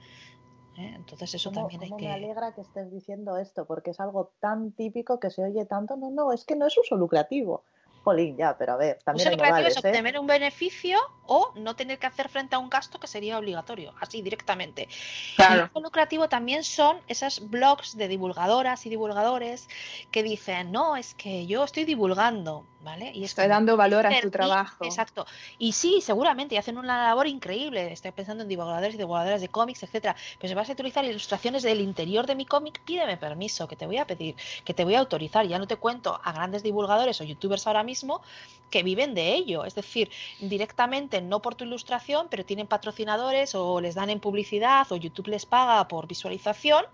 [0.77, 0.93] ¿eh?
[0.95, 2.05] Entonces eso también hay que...
[2.05, 5.97] me alegra que estés diciendo esto, porque es algo tan típico que se oye tanto,
[5.97, 7.63] no, no, es que no es uso lucrativo.
[8.03, 9.87] Jolín, ya, pero a ver, también hay modales, es ¿eh?
[9.87, 10.97] obtener un beneficio
[11.27, 14.87] o no tener que hacer frente a un gasto que sería obligatorio, así directamente.
[15.35, 15.69] Claro.
[15.75, 19.69] Y lucrativo también son esos blogs de divulgadoras y divulgadores
[20.09, 23.11] que dicen, no, es que yo estoy divulgando, ¿vale?
[23.13, 24.83] Y estoy dando valor a tu trabajo.
[24.85, 25.25] Exacto.
[25.57, 27.91] Y sí, seguramente, y hacen una labor increíble.
[27.91, 30.15] Estoy pensando en divulgadores y divulgadoras de cómics, etcétera.
[30.39, 33.85] Pero si vas a utilizar ilustraciones del interior de mi cómic, pídeme permiso, que te
[33.85, 35.47] voy a pedir, que te voy a autorizar.
[35.47, 38.21] Ya no te cuento a grandes divulgadores o youtubers ahora mismo
[38.69, 39.65] que viven de ello.
[39.65, 40.09] Es decir,
[40.39, 45.27] directamente no por tu ilustración, pero tienen patrocinadores o les dan en publicidad o YouTube
[45.27, 46.85] les paga por visualización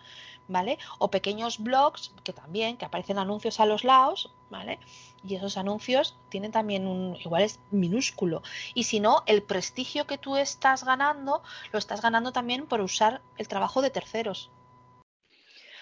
[0.47, 0.77] ¿vale?
[0.99, 4.79] O pequeños blogs que también, que aparecen anuncios a los lados, ¿vale?
[5.23, 8.41] Y esos anuncios tienen también un, igual es minúsculo.
[8.73, 11.41] Y si no, el prestigio que tú estás ganando,
[11.71, 14.49] lo estás ganando también por usar el trabajo de terceros.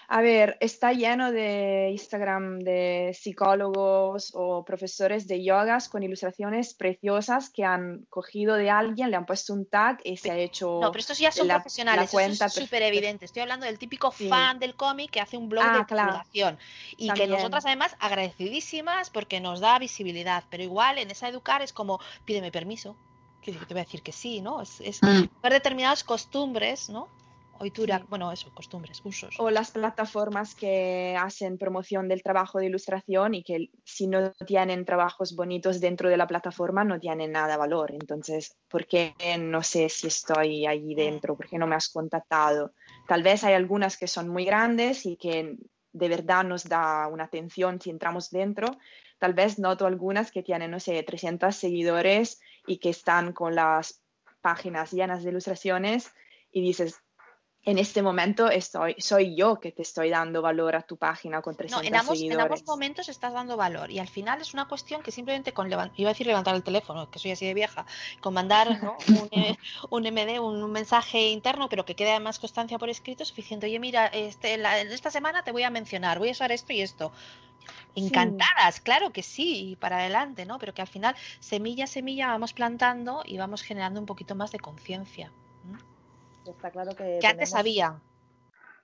[0.07, 7.49] A ver, está lleno de Instagram de psicólogos o profesores de yogas con ilustraciones preciosas
[7.49, 10.79] que han cogido de alguien, le han puesto un tag y se ha hecho.
[10.81, 13.25] No, pero estos ya son profesionales, es súper evidente.
[13.25, 16.59] Estoy hablando del típico fan del cómic que hace un blog de divulgación
[16.97, 21.73] y que nosotras además agradecidísimas porque nos da visibilidad, pero igual en esa educar es
[21.73, 22.95] como pídeme permiso
[23.41, 24.61] que te voy a decir que sí, ¿no?
[24.61, 25.29] Es, es mm.
[25.43, 27.07] ver determinadas costumbres, ¿no?
[27.59, 29.35] Oitura, bueno, eso, costumbres, usos.
[29.39, 34.83] O las plataformas que hacen promoción del trabajo de ilustración y que si no tienen
[34.83, 37.91] trabajos bonitos dentro de la plataforma no tienen nada valor.
[37.93, 40.97] Entonces, ¿por qué no sé si estoy allí mm.
[40.97, 41.37] dentro?
[41.37, 42.73] ¿Por qué no me has contactado?
[43.07, 45.55] Tal vez hay algunas que son muy grandes y que
[45.93, 48.67] de verdad nos da una atención si entramos dentro.
[49.17, 54.03] Tal vez noto algunas que tienen, no sé, 300 seguidores y que están con las
[54.41, 56.11] páginas llenas de ilustraciones
[56.51, 57.01] y dices,
[57.65, 61.55] en este momento estoy, soy yo que te estoy dando valor a tu página con
[61.55, 62.45] 300 no, en ambos, seguidores.
[62.45, 65.67] En ambos momentos estás dando valor y al final es una cuestión que simplemente con
[65.67, 67.87] iba a decir levantar el teléfono, que soy así de vieja,
[68.21, 68.67] con mandar
[69.07, 69.57] un,
[69.89, 73.65] un, MD, un, mensaje interno, pero que quede además constancia por escrito suficiente.
[73.65, 76.81] Oye, mira, este, en esta semana te voy a mencionar, voy a usar esto y
[76.81, 77.11] esto.
[77.95, 80.59] Encantadas, claro que sí, y para adelante, ¿no?
[80.59, 84.51] Pero que al final, semilla a semilla, vamos plantando y vamos generando un poquito más
[84.51, 85.31] de conciencia.
[86.47, 87.19] Está claro que.
[87.19, 88.01] Que antes había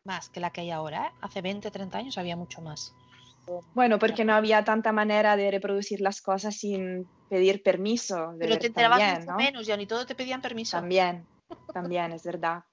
[0.03, 1.07] más que la que hay ahora.
[1.07, 1.11] ¿eh?
[1.21, 2.95] Hace 20, 30 años había mucho más.
[3.73, 8.33] Bueno, porque no había tanta manera de reproducir las cosas sin pedir permiso.
[8.39, 10.77] Pero te enterabas mucho menos, ya ni todo te pedían permiso.
[10.77, 11.25] También,
[11.73, 12.63] también, es verdad.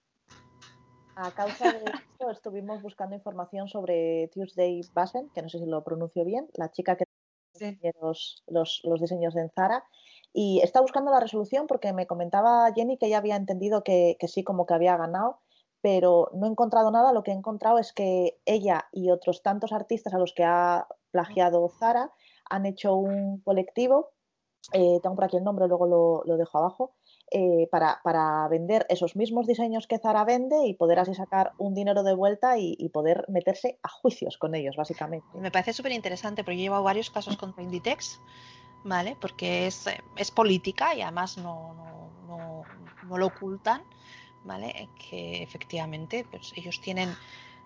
[1.17, 5.83] A causa de esto estuvimos buscando información sobre Tuesday Basen, que no sé si lo
[5.83, 7.07] pronuncio bien, la chica que
[7.59, 9.85] tiene los, los, los diseños en Zara,
[10.33, 14.45] y está buscando la resolución porque me comentaba Jenny que ella había entendido que, sí,
[14.45, 15.41] como que había ganado,
[15.81, 17.13] pero no he encontrado nada.
[17.13, 20.87] Lo que he encontrado es que ella y otros tantos artistas a los que ha
[21.11, 22.13] plagiado Zara
[22.51, 24.11] han hecho un colectivo,
[24.73, 25.87] eh, tengo por aquí el nombre, luego
[26.27, 26.95] lo, dejo abajo,
[27.31, 32.03] eh, para, vender esos mismos diseños que Zara vende y poder así sacar un dinero
[32.03, 35.27] de vuelta y, y poder meterse a juicios con ellos, básicamente.
[35.35, 38.21] Me parece súper interesante porque yo he llevado varios casos contra Inditex
[38.85, 39.17] ¿vale?
[39.21, 41.75] Porque es, eh, es política y además no,
[42.27, 42.65] no,
[43.07, 43.83] no, lo ocultan,
[44.45, 44.89] ¿vale?
[44.99, 47.17] Que efectivamente pues ellos tienen,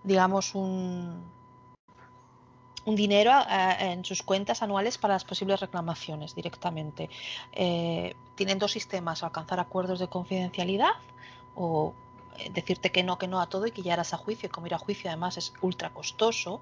[0.05, 1.25] digamos, un,
[2.85, 7.11] un dinero eh, en sus cuentas anuales para las posibles reclamaciones directamente.
[7.53, 10.93] Eh, tienen dos sistemas, alcanzar acuerdos de confidencialidad
[11.55, 11.93] o
[12.51, 14.47] decirte que no, que no a todo y que ya harás a juicio.
[14.47, 16.61] Y como ir a juicio además es ultra costoso,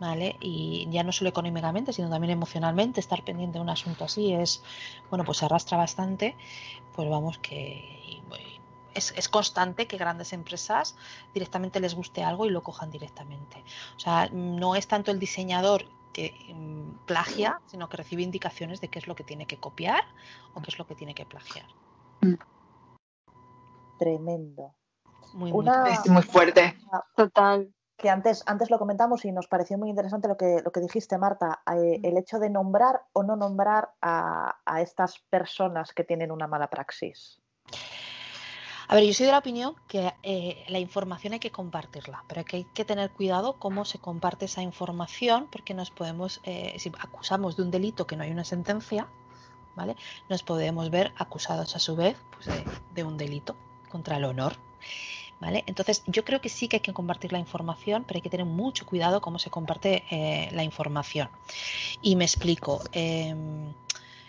[0.00, 0.36] ¿vale?
[0.40, 4.62] Y ya no solo económicamente, sino también emocionalmente, estar pendiente de un asunto así es,
[5.10, 6.36] bueno, pues se arrastra bastante,
[6.94, 8.22] pues vamos que
[8.94, 10.96] es, constante que grandes empresas
[11.32, 13.62] directamente les guste algo y lo cojan directamente.
[13.96, 18.88] O sea, no es tanto el diseñador que mm, plagia, sino que recibe indicaciones de
[18.88, 20.02] qué es lo que tiene que copiar
[20.54, 21.66] o qué es lo que tiene que plagiar.
[23.98, 24.74] Tremendo.
[25.34, 26.76] Muy, muy fuerte.
[27.16, 30.80] Total que antes, antes lo comentamos y nos pareció muy interesante lo que, lo que
[30.80, 36.30] dijiste, Marta, eh, el hecho de nombrar o no nombrar a, estas personas que tienen
[36.30, 37.40] una mala praxis.
[38.86, 42.44] A ver, yo soy de la opinión que eh, la información hay que compartirla, pero
[42.44, 46.92] que hay que tener cuidado cómo se comparte esa información, porque nos podemos, eh, si
[47.00, 49.08] acusamos de un delito que no hay una sentencia,
[49.74, 49.96] ¿vale?
[50.30, 53.56] Nos podemos ver acusados a su vez pues, de, de un delito
[53.90, 54.54] contra el honor.
[55.40, 55.62] ¿Vale?
[55.66, 58.46] Entonces, yo creo que sí que hay que compartir la información, pero hay que tener
[58.46, 61.28] mucho cuidado cómo se comparte eh, la información.
[62.02, 62.80] Y me explico.
[62.92, 63.72] Em,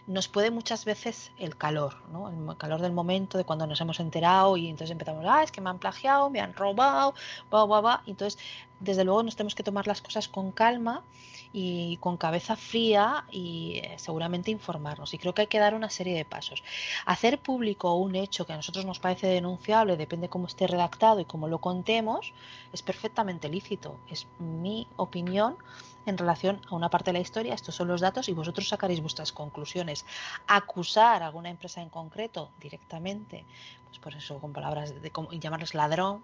[0.09, 2.29] nos puede muchas veces el calor, ¿no?
[2.29, 5.61] El calor del momento de cuando nos hemos enterado y entonces empezamos, ah, es que
[5.61, 7.13] me han plagiado, me han robado,
[7.53, 8.03] va, va, va.
[8.07, 8.41] Entonces,
[8.79, 11.03] desde luego nos tenemos que tomar las cosas con calma
[11.51, 15.13] y con cabeza fría y eh, seguramente informarnos.
[15.13, 16.63] Y creo que hay que dar una serie de pasos.
[17.05, 21.25] Hacer público un hecho que a nosotros nos parece denunciable, depende cómo esté redactado y
[21.25, 22.33] cómo lo contemos,
[22.71, 23.99] es perfectamente lícito.
[24.09, 25.57] Es mi opinión
[26.05, 29.01] en relación a una parte de la historia, estos son los datos y vosotros sacaréis
[29.01, 30.05] vuestras conclusiones.
[30.47, 33.45] Acusar a alguna empresa en concreto directamente,
[33.85, 36.23] pues por eso con palabras de, llamarles ladrón,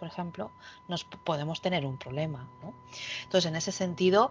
[0.00, 0.50] por ejemplo,
[0.88, 2.48] nos podemos tener un problema.
[3.24, 4.30] Entonces, en ese sentido,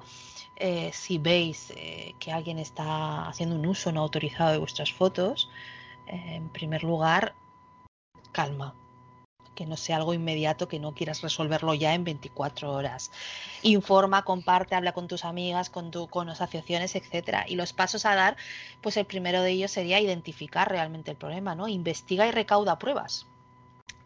[0.56, 5.48] eh, si veis eh, que alguien está haciendo un uso no autorizado de vuestras fotos,
[6.08, 7.36] eh, en primer lugar,
[8.32, 8.74] calma,
[9.54, 13.12] que no sea algo inmediato, que no quieras resolverlo ya en 24 horas.
[13.62, 17.46] Informa, comparte, habla con tus amigas, con, tu, con asociaciones, etcétera.
[17.48, 18.38] Y los pasos a dar,
[18.82, 21.68] pues el primero de ellos sería identificar realmente el problema, ¿no?
[21.68, 23.29] Investiga y recauda pruebas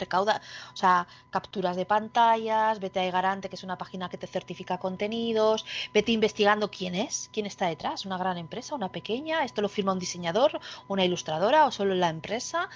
[0.03, 0.41] recauda,
[0.73, 4.77] o sea, capturas de pantallas, vete a Garante, que es una página que te certifica
[4.77, 9.69] contenidos, vete investigando quién es, quién está detrás, una gran empresa, una pequeña, esto lo
[9.69, 12.69] firma un diseñador, una ilustradora o solo la empresa,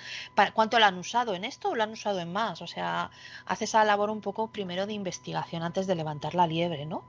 [0.54, 3.12] cuánto la han usado en esto o lo han usado en más, o sea,
[3.46, 7.04] haces esa labor un poco primero de investigación antes de levantar la liebre, ¿no?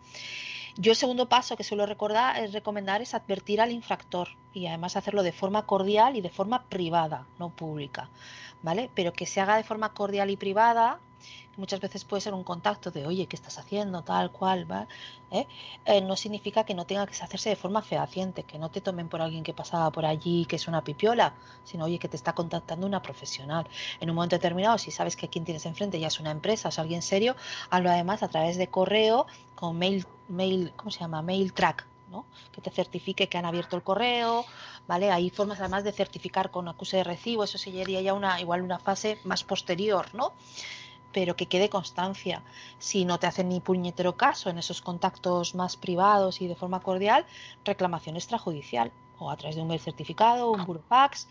[0.76, 4.96] Yo el segundo paso que suelo recordar, es recomendar es advertir al infractor y además
[4.96, 8.08] hacerlo de forma cordial y de forma privada, no pública.
[8.62, 8.90] ¿Vale?
[8.94, 11.00] Pero que se haga de forma cordial y privada,
[11.58, 14.02] muchas veces puede ser un contacto de, oye, ¿qué estás haciendo?
[14.02, 14.86] Tal cual, ¿va?
[15.30, 15.46] ¿Eh?
[15.84, 19.08] Eh, no significa que no tenga que hacerse de forma fehaciente, que no te tomen
[19.08, 21.34] por alguien que pasaba por allí, que es una pipiola,
[21.64, 23.66] sino, oye, que te está contactando una profesional.
[24.00, 26.80] En un momento determinado, si sabes que quien tienes enfrente ya es una empresa, o
[26.80, 27.36] alguien serio,
[27.70, 31.22] hazlo además a través de correo con mail, mail ¿cómo se llama?
[31.22, 31.86] Mail track,
[32.52, 34.44] que te certifique que han abierto el correo,
[34.86, 35.10] ¿vale?
[35.10, 38.78] Hay formas además de certificar con acuse de recibo, eso sería ya una, igual una
[38.78, 40.32] fase más posterior, ¿no?
[41.12, 42.42] Pero que quede constancia.
[42.78, 46.80] Si no te hacen ni puñetero caso en esos contactos más privados y de forma
[46.80, 47.24] cordial,
[47.64, 51.26] reclamación extrajudicial o a través de un mail certificado, un burofax,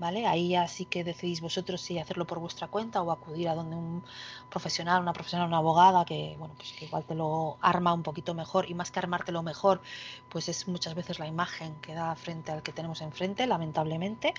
[0.00, 0.26] ¿vale?
[0.26, 3.76] Ahí ya sí que decidís vosotros si hacerlo por vuestra cuenta o acudir a donde
[3.76, 4.02] un
[4.48, 8.34] profesional, una profesional, una abogada que, bueno, pues que igual te lo arma un poquito
[8.34, 9.82] mejor y más que armártelo mejor,
[10.30, 14.32] pues es muchas veces la imagen que da frente al que tenemos enfrente, lamentablemente.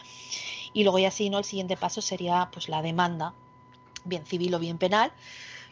[0.73, 1.37] Y luego ya sí, ¿no?
[1.37, 3.33] El siguiente paso sería pues la demanda,
[4.03, 5.13] bien civil o bien penal,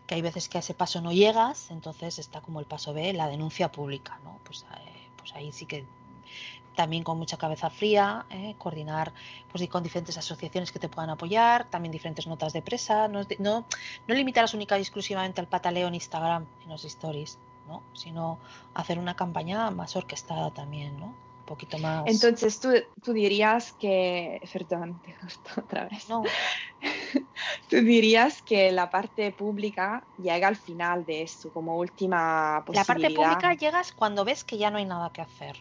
[0.06, 3.12] que hay veces que a ese paso no llegas, entonces está como el paso B,
[3.14, 4.38] la denuncia pública, ¿no?
[4.44, 5.84] Pues, eh, pues ahí sí que
[6.80, 8.56] también con mucha cabeza fría, ¿eh?
[8.58, 9.12] coordinar
[9.52, 13.66] pues, con diferentes asociaciones que te puedan apoyar, también diferentes notas de presa, no, no,
[14.08, 17.84] no limitarlas única y exclusivamente al pataleo en Instagram, en los stories, ¿no?
[17.92, 18.40] sino
[18.76, 21.08] hacer una campaña más orquestada también, ¿no?
[21.08, 22.04] Un poquito más.
[22.06, 22.70] Entonces tú,
[23.04, 26.08] tú dirías que, perdón, te justo otra vez.
[26.08, 26.24] No.
[27.70, 32.88] tú dirías que la parte pública llega al final de esto, como última posibilidad.
[32.88, 35.58] La parte pública llegas cuando ves que ya no hay nada que hacer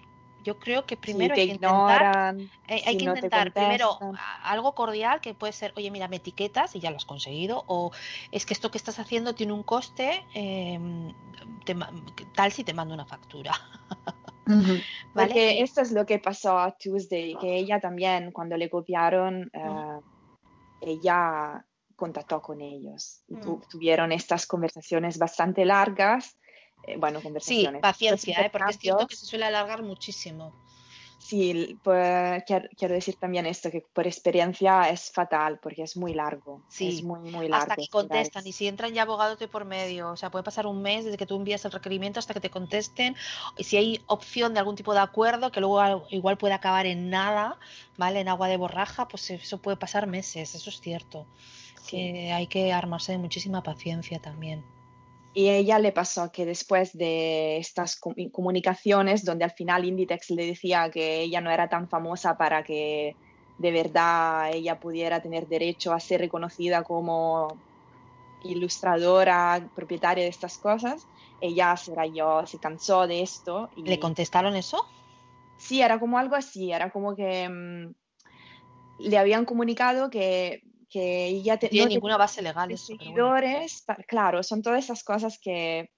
[0.49, 2.34] yo creo que primero hay que intentar,
[2.68, 3.99] eh, hay que intentar primero
[4.42, 7.92] algo cordial que puede ser, oye, mira, me etiquetas y ya lo has conseguido, o
[8.32, 11.12] es que esto que estás haciendo tiene un coste, em,
[12.34, 13.53] tal si te mando una factura.
[15.14, 20.01] Porque esto es lo que pasó a Tuesday, que ella también, cuando le copiaron, eh,
[20.80, 21.62] ella
[21.94, 23.61] contactó con ellos y mm.
[23.68, 26.38] tuvieron estas conversaciones bastante largas
[26.84, 27.78] eh, bueno, conversaciones.
[27.78, 28.50] Sí, paciencia, ¿eh?
[28.50, 30.52] porque es cierto que se suele alargar muchísimo.
[31.18, 36.62] Sí, pues, quiero, decir también esto, que por experiencia es fatal, porque es muy largo.
[36.68, 37.64] Sí, es muy, muy largo.
[37.64, 40.66] Hasta que contestan, y si entran ya abogados de por medio, o sea, puede pasar
[40.66, 43.16] un mes desde que tú envías el requerimiento hasta que te contesten,
[43.58, 47.10] y si hay opción de algún tipo de acuerdo, que luego igual puede acabar en
[47.10, 47.58] nada,
[47.96, 48.20] ¿vale?
[48.20, 51.26] En agua de borraja, pues eso puede pasar meses, eso es cierto.
[51.90, 54.64] Que hay que armarse de muchísima paciencia también.
[55.34, 58.00] Y ella le pasó que después de estas
[58.32, 63.14] comunicaciones, donde al final Inditex le decía que ella no era tan famosa para que
[63.58, 67.56] de verdad ella pudiera tener derecho a ser reconocida como
[68.44, 71.06] ilustradora, propietaria de estas cosas,
[71.40, 73.68] ella se rayó, se cansó de esto.
[73.76, 73.82] Y...
[73.82, 74.84] ¿Le contestaron eso?
[75.56, 77.94] Sí, era como algo así, era como que mm,
[79.00, 82.76] le habían comunicado que que ya te, tiene ninguna base legal.
[82.76, 85.91] seguidores, claro, son todas esas cosas que...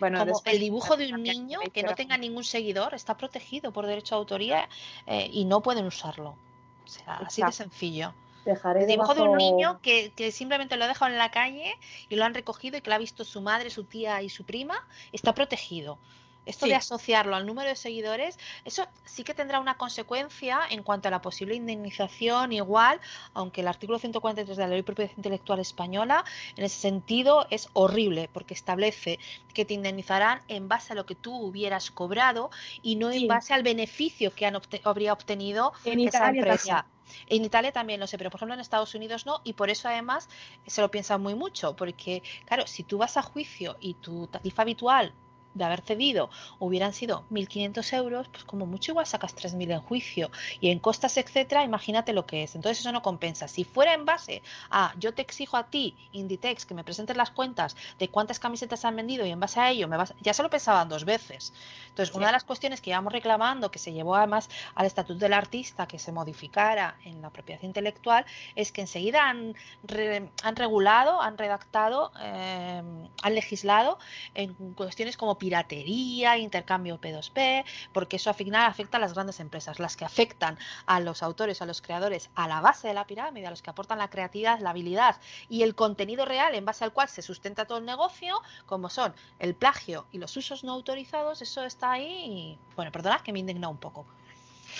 [0.00, 3.86] Bueno, Como el dibujo de un niño que no tenga ningún seguidor está protegido por
[3.86, 4.68] derecho de autoría
[5.06, 6.36] eh, y no pueden usarlo.
[6.84, 8.12] O sea, así de sencillo.
[8.44, 11.72] Dejaré El dibujo de un niño que, que simplemente lo ha dejado en la calle
[12.08, 14.44] y lo han recogido y que lo ha visto su madre, su tía y su
[14.44, 15.98] prima, está protegido.
[16.46, 16.70] Esto Sí.
[16.70, 21.10] de asociarlo al número de seguidores, eso sí que tendrá una consecuencia en cuanto a
[21.10, 23.00] la posible indemnización igual,
[23.32, 26.24] aunque el artículo 143 de la Ley de Propiedad Intelectual Española
[26.56, 29.18] en ese sentido es horrible porque establece
[29.52, 32.50] que te indemnizarán en base a lo que tú hubieras cobrado
[32.82, 36.66] y no en base al beneficio que han obte- habría obtenido En esa Italia empresa.
[36.66, 36.94] también.
[37.28, 39.88] En Italia también lo sé, pero por ejemplo en Estados Unidos no, y por eso
[39.88, 40.28] además
[40.66, 44.62] se lo piensan muy mucho, porque claro, si tú vas a juicio y tu tarifa
[44.62, 45.14] habitual
[45.54, 50.30] de haber cedido hubieran sido 1.500 euros, pues como mucho igual sacas 3.000 en juicio
[50.60, 52.54] y en costas, etcétera, imagínate lo que es.
[52.54, 53.48] Entonces eso no compensa.
[53.48, 57.30] Si fuera en base a yo te exijo a ti, Inditex, que me presentes las
[57.30, 60.42] cuentas de cuántas camisetas han vendido y en base a ello me vas, ya se
[60.42, 61.52] lo pensaban dos veces.
[61.88, 65.32] Entonces una de las cuestiones que íbamos reclamando, que se llevó además al estatuto del
[65.32, 68.24] artista que se modificara en la propiedad intelectual,
[68.56, 72.82] es que enseguida han, re- han regulado, han redactado, eh,
[73.22, 73.98] han legislado
[74.34, 79.78] en cuestiones como piratería, intercambio P2P, porque eso al final afecta a las grandes empresas,
[79.78, 83.46] las que afectan a los autores, a los creadores, a la base de la pirámide,
[83.46, 85.16] a los que aportan la creatividad, la habilidad
[85.50, 89.14] y el contenido real en base al cual se sustenta todo el negocio, como son
[89.38, 93.40] el plagio y los usos no autorizados, eso está ahí y, bueno, perdonad que me
[93.40, 94.06] indigna un poco.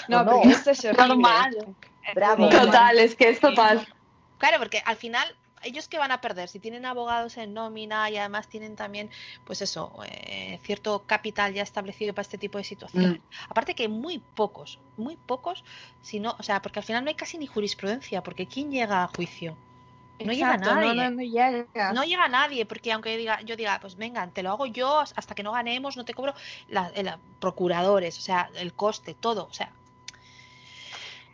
[0.08, 0.32] No, ¿O no?
[0.32, 1.08] porque esto es horrible.
[1.08, 1.76] Normal.
[2.14, 2.48] Bravo.
[2.48, 3.86] Total, es que es total.
[4.38, 8.16] Claro, porque al final ellos que van a perder si tienen abogados en nómina y
[8.16, 9.10] además tienen también,
[9.44, 13.22] pues eso, eh, cierto capital ya establecido para este tipo de situaciones.
[13.48, 15.64] Aparte que muy pocos, muy pocos,
[16.00, 19.02] si no, o sea, porque al final no hay casi ni jurisprudencia, porque ¿quién llega
[19.04, 19.60] a juicio?
[20.22, 20.94] No llega nadie.
[20.96, 21.68] No, no, no llega.
[21.86, 25.34] No llega nadie, porque aunque diga, yo diga, pues venga, te lo hago yo hasta
[25.34, 26.34] que no ganemos, no te cobro
[26.66, 29.76] la, la- procuradores, o sea, el coste, todo, o sea,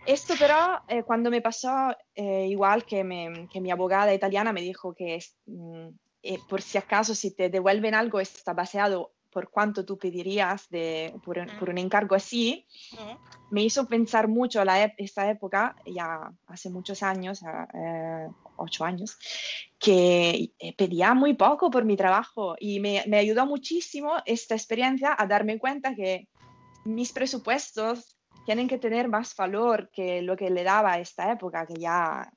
[0.06, 4.62] Esto però eh, cuando me pasó, eh, igual que, me- que mi abogada italiana me
[4.62, 5.88] dijo que mm,
[6.22, 11.14] eh, por si acaso si te devuelven algo está baseado por cuánto tú pedirías de,
[11.24, 12.66] por, un- por un encargo así,
[13.50, 19.16] me hizo pensar mucho la esta época, ya hace muchos años, ah, ocho años,
[19.78, 25.26] que pedía muy poco por mi trabajo y me, me ayudó muchísimo esta experiencia a
[25.26, 26.28] darme cuenta que
[26.84, 31.74] mis presupuestos tienen que tener más valor que lo que le daba esta época, que
[31.74, 32.30] ya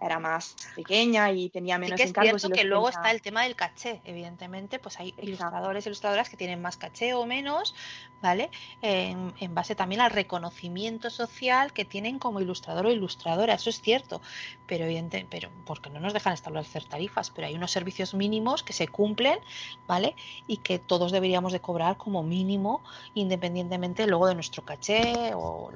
[0.00, 2.42] era más pequeña y tenía Sí menos que es encargos.
[2.42, 2.90] cierto que luego pensaba.
[2.90, 5.26] está el tema del caché, evidentemente, pues hay Exacto.
[5.26, 7.74] ilustradores e ilustradoras que tienen más caché o menos,
[8.20, 8.50] ¿vale?
[8.80, 13.80] En, en base también al reconocimiento social que tienen como ilustrador o ilustradora, eso es
[13.80, 14.20] cierto,
[14.66, 18.72] pero evidente, pero porque no nos dejan establecer tarifas, pero hay unos servicios mínimos que
[18.72, 19.38] se cumplen,
[19.86, 20.16] ¿vale?
[20.46, 22.82] Y que todos deberíamos de cobrar como mínimo,
[23.14, 25.72] independientemente luego de nuestro caché o,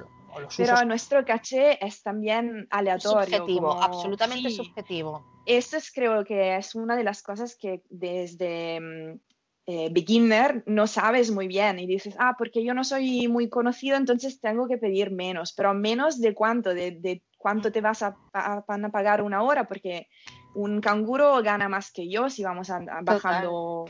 [0.57, 3.25] Pero usos nuestro caché es también aleatorio.
[3.37, 4.55] subjetivo, como- absolutamente sí.
[4.55, 5.25] subjetivo.
[5.45, 9.19] Esto es creo que es una de las cosas que desde mm,
[9.67, 13.97] eh, beginner no sabes muy bien y dices, ah, porque yo no soy muy conocido,
[13.97, 18.17] entonces tengo que pedir menos, pero menos de cuánto, de, de cuánto te vas a,
[18.67, 20.07] van a pagar una hora, porque
[20.55, 23.85] un canguro gana más que yo si vamos a- a- bajando.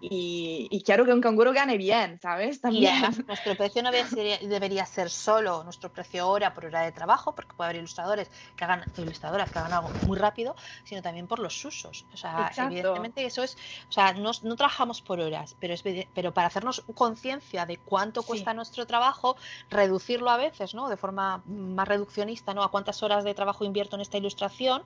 [0.00, 2.60] Y, y quiero que un canguro gane bien, ¿sabes?
[2.70, 2.92] Y También.
[2.92, 7.34] además nuestro precio no debería, debería ser solo nuestro precio hora por hora de trabajo,
[7.34, 11.38] porque puede haber ilustradores que hagan, ilustradoras que hagan algo muy rápido, sino también por
[11.38, 12.06] los usos.
[12.12, 12.72] O sea, Exacto.
[12.72, 13.54] evidentemente eso es,
[13.88, 15.82] o sea, no, no trabajamos por horas, pero es
[16.12, 18.28] pero para hacernos conciencia de cuánto Sí.
[18.28, 19.36] cuesta nuestro trabajo,
[19.70, 20.88] reducirlo a veces, ¿no?
[20.90, 22.62] De forma más reduccionista, ¿no?
[22.62, 24.84] A cuántas horas de trabajo invierto en esta ilustración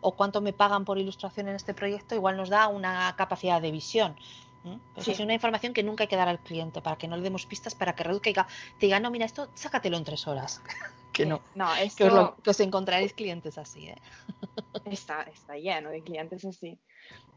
[0.00, 3.72] o cuánto me pagan por ilustración en este proyecto, igual nos da una capacidad de
[3.72, 4.16] visión.
[4.64, 4.80] ¿M?
[4.94, 5.12] Pues Sí.
[5.12, 7.46] es una información que nunca hay que dar al cliente para que no le demos
[7.46, 8.46] pistas para que reduzca y diga,
[8.78, 10.62] te diga, no, mira, esto sácatelo en tres horas.
[11.12, 11.40] que no.
[11.54, 13.96] No, Que esto os, lo- que os encontraréis clientes así, ¿eh?
[14.84, 16.78] está, está lleno de clientes así.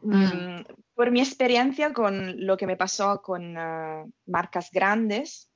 [0.02, 0.14] Mm.
[0.58, 0.64] Mm,
[0.94, 5.50] Por mi experiencia con lo que me pasó con ah, marcas grandes,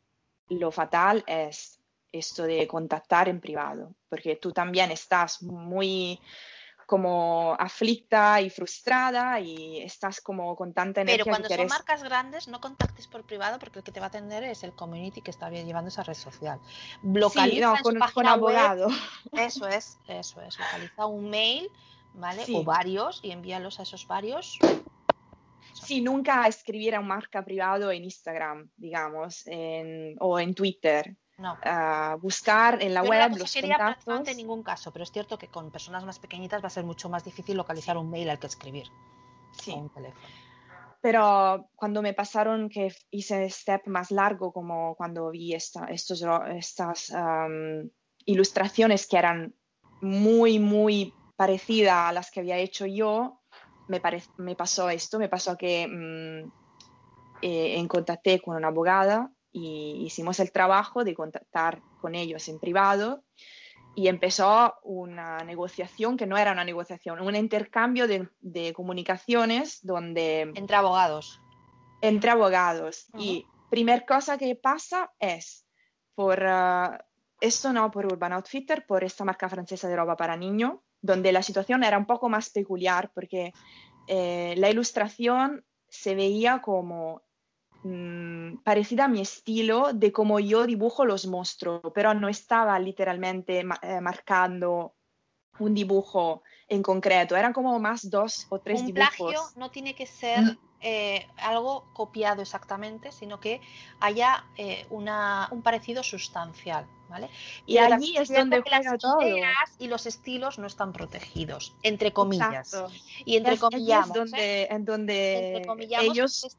[0.48, 1.78] lo fatal es
[2.12, 6.20] esto de contactar en privado, porque tú también estás muy
[6.92, 12.02] como aflicta y frustrada y estás como con tanta energía Pero cuando que son marcas
[12.02, 15.22] grandes, no contactes por privado porque el que te va a atender es el community
[15.22, 16.60] que está llevando esa red social.
[17.02, 18.88] Localiza Sí, no, con, con página web abogado.
[19.32, 20.58] Eso es, eso es.
[20.58, 21.70] Localiza un mail,
[22.12, 22.44] ¿vale?
[22.44, 22.54] Sí.
[22.56, 24.58] O varios y envíalos a esos varios.
[25.72, 31.16] Sí, nunca escribir a un marca privado en Instagram, digamos, en- o en Twitter.
[31.38, 31.56] No.
[31.64, 33.76] Ah, buscar en la no web la los contactos.
[33.76, 36.84] prácticamente en ningún caso, pero es cierto que con personas más pequeñitas va a ser
[36.84, 38.86] mucho más difícil localizar un mail al que escribir.
[39.52, 39.72] Sí.
[39.72, 40.26] O un teléfono.
[41.00, 46.24] Pero cuando me pasaron que hice step más largo, como cuando vi esta, estos,
[46.54, 47.90] estas am,
[48.24, 49.52] ilustraciones que eran
[50.00, 53.40] muy, muy parecida a las que había hecho yo,
[53.88, 54.00] me,
[54.36, 56.52] me pasó esto, me pasó que mm,
[57.42, 63.22] eh, contacté con una abogada y hicimos el trabajo de contactar con ellos en privado
[63.94, 70.52] y empezó una negociación que no era una negociación, un intercambio de, comunicaciones donde...
[70.54, 71.40] Entre abogados.
[72.00, 73.06] Entre abogados.
[73.18, 75.66] Y primer cosa que pasa es,
[76.14, 76.96] por uh,
[77.40, 81.42] esto no por Urban Outfitter, por esta marca francesa de ropa para niños, donde la
[81.42, 83.52] situación era un poco más peculiar porque
[84.06, 87.22] eh, la ilustración se veía como
[87.84, 93.64] Mm, parecida a mi estilo de cómo yo dibujo los monstruos, pero no estaba literalmente
[93.82, 94.94] eh, marcando
[95.58, 99.16] un dibujo en concreto, eran como más dos o tres un dibujos.
[99.16, 100.58] Plagio no tiene que ser mm.
[100.80, 103.60] eh, algo copiado exactamente, sino que
[104.00, 106.86] haya eh, una, un parecido sustancial.
[107.08, 107.28] ¿Vale?
[107.66, 109.20] Y, allí es donde las todo.
[109.20, 112.74] ideas y los estilos no están protegidos, entre comillas.
[113.26, 115.62] Y entre comillas, donde, en donde
[116.00, 116.56] ellos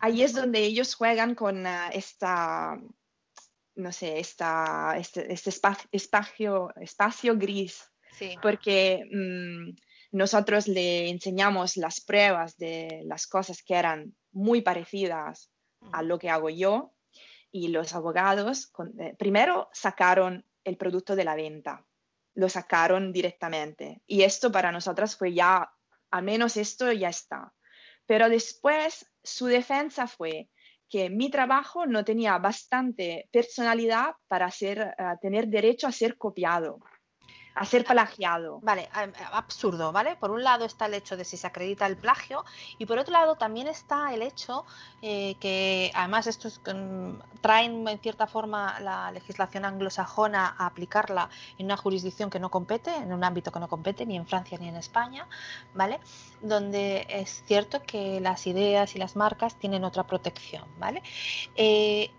[0.00, 2.78] ahí es donde ellos juegan con ah, esta,
[3.74, 5.50] no sé, esta, este, este
[5.92, 7.82] espacio, espacio, gris.
[8.40, 9.76] Porque mm,
[10.12, 15.50] nosotros le enseñamos las pruebas de las cosas que eran muy parecidas
[15.92, 16.94] a lo que hago yo
[17.50, 21.86] y los abogados eh, primero sacaron el producto de la venta,
[22.34, 25.70] lo sacaron directamente y esto para nosotras fue ya,
[26.10, 27.52] al menos esto ya está.
[28.06, 30.48] Pero después su defensa fue
[30.88, 36.78] que mi trabajo no tenía bastante personalidad para ser, eh, tener derecho a ser copiado
[37.56, 38.60] a ser plagiado.
[38.62, 38.88] Vale,
[39.32, 40.14] absurdo, ¿vale?
[40.16, 42.44] Por un lado está el hecho de si se acredita el plagio
[42.76, 44.66] y por otro lado también está el hecho
[45.00, 46.60] eh, que además estos
[47.40, 52.94] traen en cierta forma la legislación anglosajona a aplicarla en una jurisdicción que no compete,
[52.94, 55.26] en un ámbito que no compete ni en Francia ni en España,
[55.74, 55.98] ¿vale?
[56.42, 61.02] Donde es cierto que las ideas y las marcas tienen otra protección, ¿vale?
[61.54, 62.10] Eh,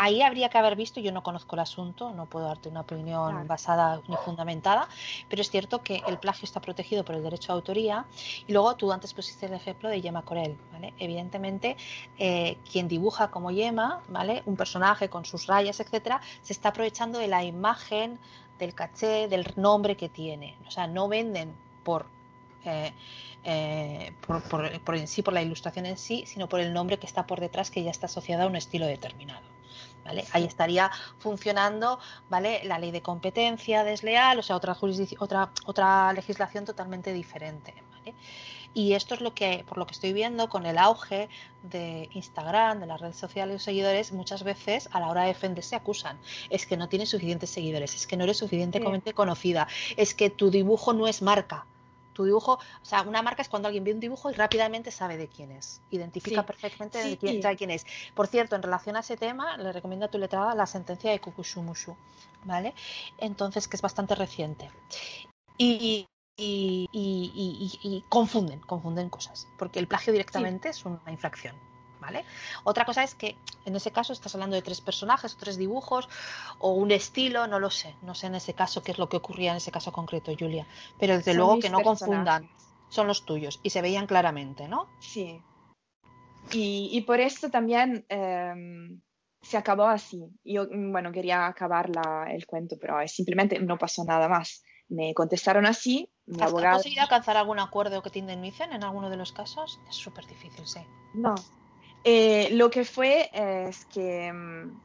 [0.00, 3.46] ahí habría que haber visto, yo no conozco el asunto, no puedo darte una opinión
[3.46, 4.88] basada ni fundamentada,
[5.28, 8.06] pero es cierto que el plagio está protegido por el derecho de autoría
[8.46, 10.94] y luego tú antes pusiste el ejemplo de Yema Corel, ¿vale?
[10.98, 11.76] Evidentemente,
[12.18, 14.42] eh, quien dibuja como Yema, ¿vale?
[14.46, 18.18] Un personaje con sus rayas, etcétera, se está aprovechando de la imagen,
[18.58, 20.56] del caché, del nombre que tiene.
[20.66, 22.06] O sea, no venden por
[22.64, 22.92] eh,
[23.44, 27.06] eh, por, por, en sí, por la ilustración en sí, sino por el nombre que
[27.06, 29.59] está por detrás, que ya está asociado a un estilo determinado.
[30.32, 31.98] Ahí estaría funcionando,
[32.28, 32.62] ¿vale?
[32.64, 34.76] La ley de competencia desleal, o sea, otra
[35.18, 37.74] otra, otra legislación totalmente diferente,
[38.72, 41.28] Y esto es lo que, por lo que estoy viendo con el auge
[41.64, 45.74] de Instagram, de las redes sociales, los seguidores, muchas veces a la hora de defenderse
[45.74, 46.18] acusan.
[46.50, 50.50] Es que no tienes suficientes seguidores, es que no eres suficientemente conocida, es que tu
[50.50, 51.66] dibujo no es marca
[52.20, 55.16] tu dibujo, o sea, una marca es cuando alguien ve un dibujo y rápidamente sabe
[55.16, 57.86] de quién es, identifica perfectamente de quién, sabe quién es.
[58.14, 61.18] Por cierto, en relación a ese tema, le recomiendo a tu letrada la sentencia de
[61.18, 61.96] Kukushumushu,
[62.44, 62.74] ¿vale?
[63.16, 64.70] Entonces, que es bastante reciente.
[65.56, 66.06] Y,
[66.36, 71.56] y, confunden, confunden cosas, porque el plagio directamente es una infracción.
[72.00, 72.24] ¿Vale?
[72.64, 76.08] Otra cosa es que en ese caso estás hablando de tres personajes, o tres dibujos,
[76.58, 79.18] o un estilo, no lo sé, no sé en ese caso qué es lo que
[79.18, 80.66] ocurría en ese caso concreto, Julia,
[80.98, 82.48] pero desde luego que no confundan,
[82.88, 84.88] son los tuyos y se veían claramente, ¿no?
[85.00, 85.40] Sí.
[86.52, 89.00] Y, por esto también em,
[89.40, 90.26] se acabó así.
[90.42, 91.88] Yo, bueno, quería acabar
[92.28, 94.64] el cuento, pero simplemente no pasó nada más.
[94.88, 99.32] Me contestaron así, ¿Has conseguido alcanzar algún acuerdo que te indemnicen en alguno de los
[99.32, 99.80] casos?
[99.88, 100.80] Es súper difícil, sí.
[101.14, 101.34] No,
[102.04, 104.80] eh, lo que fue es que mm,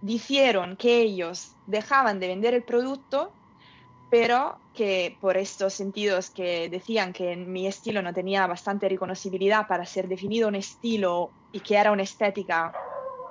[0.00, 3.36] dijeron que ellos dejaban de vender el producto,
[4.08, 9.84] pero que por estos sentidos que decían que mi estilo no tenía bastante reconocibilidad para
[9.84, 12.72] ser definido un estilo y que era una estética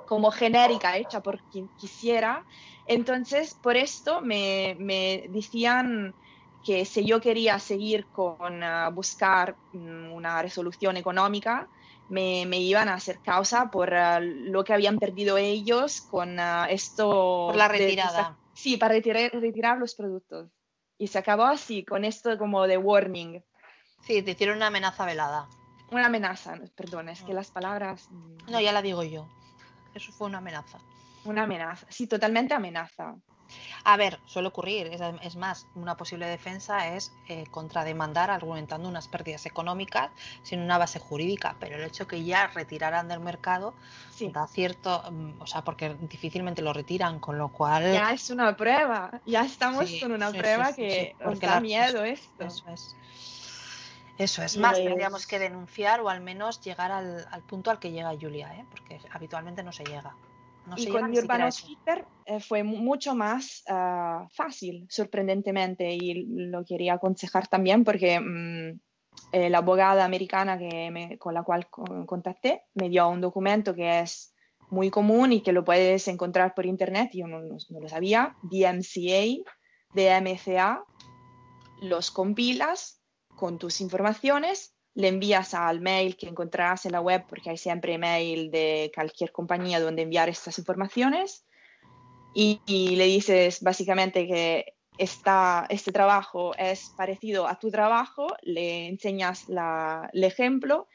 [0.07, 2.45] como genérica hecha por quien quisiera,
[2.85, 6.15] entonces por esto me, me decían
[6.63, 11.69] que si yo quería seguir con uh, buscar mm, una resolución económica,
[12.09, 17.47] me, iban a hacer causa por ah, lo que habían perdido ellos con ah, esto.
[17.47, 18.37] Por la retirada.
[18.53, 20.49] sí, para retirar, retirar los productos.
[20.97, 23.43] Y se acabó así, con esto como de warning.
[24.01, 25.47] Sí, te hicieron una amenaza velada.
[25.91, 28.07] Una amenaza, perdón, es que las palabras...
[28.09, 29.27] Mm, no, ya la digo yo.
[29.93, 30.79] Eso fue una amenaza.
[31.23, 33.15] Una amenaza, sí, totalmente amenaza.
[33.83, 34.87] A ver, suele ocurrir.
[35.21, 40.11] Es, más, una posible defensa es eh, contrademandar argumentando unas pérdidas económicas
[40.43, 43.73] sin una base jurídica, pero el hecho que ya retiraran del mercado
[44.31, 47.93] da cierto, mm, o sea, porque difícilmente lo retiran, con lo cual...
[47.93, 52.45] Ya es una prueba, ya estamos con una prueba que os da miedo esto.
[52.45, 52.95] Eso es.
[54.17, 58.11] Eso es, más tendríamos que denunciar o al menos llegar al, punto al que llega
[58.19, 58.65] Julia, ¿eh?
[58.71, 60.15] porque habitualmente no se llega.
[60.75, 66.95] Y con mi Urbano Twitter eh, fue mucho más ah, fácil, sorprendentemente, y lo quería
[66.95, 68.79] aconsejar también porque mm,
[69.31, 71.67] eh, la abogada americana que con la cual
[72.05, 74.33] contacté me dio un documento que es
[74.69, 79.43] muy común y que lo puedes encontrar por internet, yo no, no lo sabía, DMCA,
[79.93, 80.83] DMCA,
[81.81, 83.01] los compilas
[83.35, 87.99] con tus informaciones, le envías al mail que encontrarás en la web, porque hay siempre
[87.99, 91.45] mail de cualquier compañía donde enviar estas informaciones,
[92.33, 100.23] y, le dices básicamente que este trabajo es parecido a tu trabajo, le enseñas el
[100.23, 100.87] ejemplo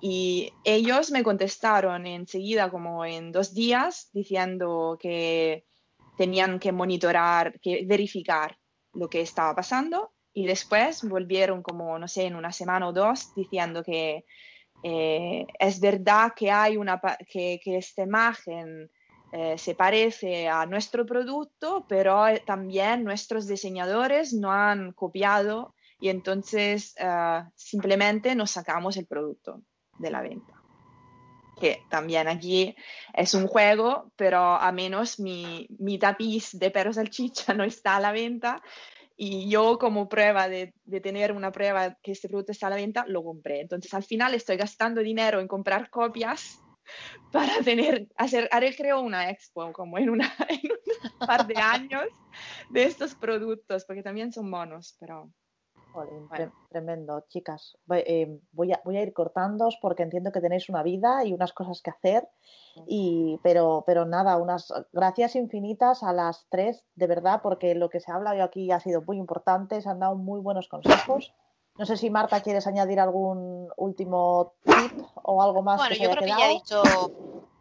[0.00, 5.66] y ellos me contestaron enseguida, como en dos días, diciendo que
[6.16, 8.58] tenían que monitorar, que verificar
[8.94, 13.34] lo que estaba pasando y después volvieron como, no sé, en una semana o dos
[13.34, 14.24] diciendo que
[14.82, 18.90] eh, es verdad que hay una, que, que esta imagen
[19.32, 26.94] eh, se parece a nuestro producto, pero también nuestros diseñadores no han copiado y entonces
[26.98, 29.62] eh, simplemente nos sacamos el producto
[29.98, 30.54] de la venta.
[31.60, 32.74] Que también aquí
[33.12, 38.00] es un juego, pero a menos mi, mi tapiz de perros salchicha no está a
[38.00, 38.62] la venta,
[39.22, 42.76] y yo como prueba de, de, tener una prueba que este producto está a la
[42.76, 43.60] venta, lo compré.
[43.60, 46.58] Entonces al final estoy gastando dinero en comprar copias
[47.30, 52.06] para tener, hacer, haré creo una expo como en, una, en un par de años
[52.70, 55.30] de estos productos, porque también son monos, pero
[56.70, 57.76] Tremendo, chicas.
[57.90, 61.52] Eh, voy, a, voy a ir cortándos porque entiendo que tenéis una vida y unas
[61.52, 62.28] cosas que hacer.
[62.86, 68.00] Y, pero, pero nada, unas gracias infinitas a las tres, de verdad, porque lo que
[68.00, 71.32] se ha hablado aquí ha sido muy importante, se han dado muy buenos consejos.
[71.76, 75.78] No sé si Marta quieres añadir algún último tip o algo más.
[75.78, 76.82] Bueno, yo creo que ya he dicho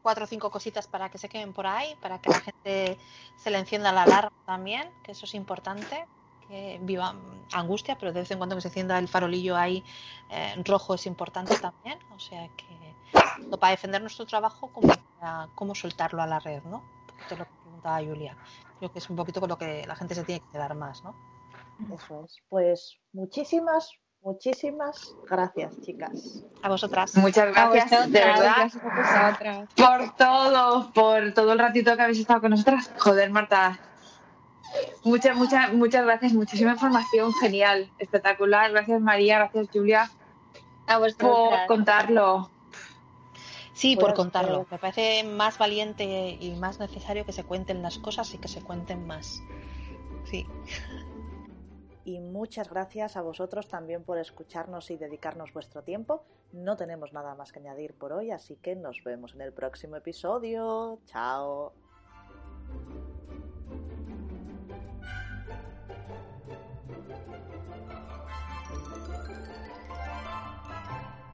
[0.01, 2.97] cuatro o cinco cositas para que se queden por ahí, para que la gente
[3.37, 6.05] se le encienda la alarma también, que eso es importante
[6.81, 7.15] viva
[7.53, 9.83] angustia, pero de vez en cuando que se encienda el farolillo ahí
[10.29, 11.99] eh, rojo es importante también.
[12.11, 12.65] O sea que
[13.59, 14.93] para defender nuestro trabajo, como
[15.55, 16.83] cómo soltarlo a la red, ¿no?
[17.21, 18.37] Esto es lo que preguntaba Julia.
[18.77, 21.03] Creo que es un poquito con lo que la gente se tiene que quedar más,
[21.03, 21.15] ¿no?
[21.93, 22.37] Eso es.
[22.47, 26.43] Pues muchísimas, muchísimas gracias, chicas.
[26.61, 27.15] A vosotras.
[27.17, 28.71] Muchas gracias, de verdad,
[29.75, 32.91] por todo, por todo el ratito que habéis estado con nosotras.
[32.97, 33.79] Joder, Marta,
[35.03, 38.71] Muchas, muchas, muchas gracias, muchísima información, genial, espectacular.
[38.71, 40.09] Gracias María, gracias Julia
[40.89, 42.49] a por contarlo.
[43.73, 44.67] Sí, por contarlo.
[44.69, 48.61] Me parece más valiente y más necesario que se cuenten las cosas y que se
[48.61, 49.41] cuenten más.
[50.25, 50.45] Sí.
[52.03, 56.23] Y muchas gracias a vosotros también por escucharnos y dedicarnos vuestro tiempo.
[56.51, 59.95] No tenemos nada más que añadir por hoy, así que nos vemos en el próximo
[59.95, 60.99] episodio.
[61.05, 61.71] Chao.